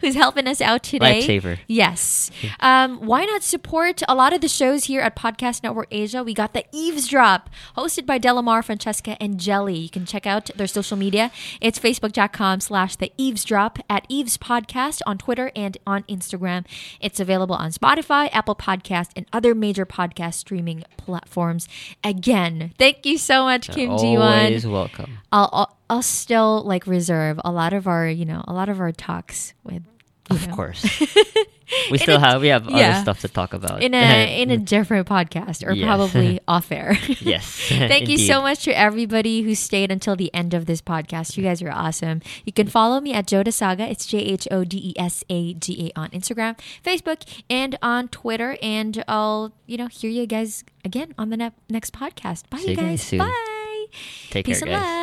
[0.00, 1.22] who's helping us out today.
[1.22, 1.58] Lifesaver.
[1.66, 2.30] Yes.
[2.60, 6.24] Um, why not support a lot of the shows here at Podcast Network Asia?
[6.24, 9.76] We got the Eavesdrop, hosted by Delamar, Francesca, and Jelly.
[9.78, 11.30] You can check out their social media.
[11.60, 16.66] It's facebook.com slash the Eavesdrop at Eaves Podcast on Twitter and on Instagram.
[17.00, 21.68] It's available on Spotify, Apple Podcast, and other major podcast streaming platforms.
[22.02, 24.38] Again, thank you so much, Kim Ji Won.
[24.46, 25.18] Always welcome.
[25.30, 28.80] I'll, I'll I'll still like reserve a lot of our you know a lot of
[28.80, 29.84] our talks with
[30.30, 30.84] you Of know, course.
[31.90, 32.90] We still a- have we have yeah.
[32.90, 33.82] other stuff to talk about.
[33.82, 35.86] in a in a different podcast or Yes.
[35.86, 36.96] probably off air.
[37.20, 37.44] yes.
[37.68, 41.36] Thank you so much to everybody who stayed until the end of this podcast.
[41.36, 42.22] You guys are awesome.
[42.44, 43.88] You can follow me at Joda Saga.
[43.88, 48.08] It's J H O D E S A G A on Instagram, Facebook, and on
[48.08, 48.56] Twitter.
[48.62, 52.48] And I'll you know hear you guys again on the ne- next podcast.
[52.50, 53.02] Bye, See you guys guys.
[53.02, 53.18] soon.
[53.20, 53.86] Bye.
[54.30, 54.86] Take Peace care, and guys.
[54.88, 54.97] love.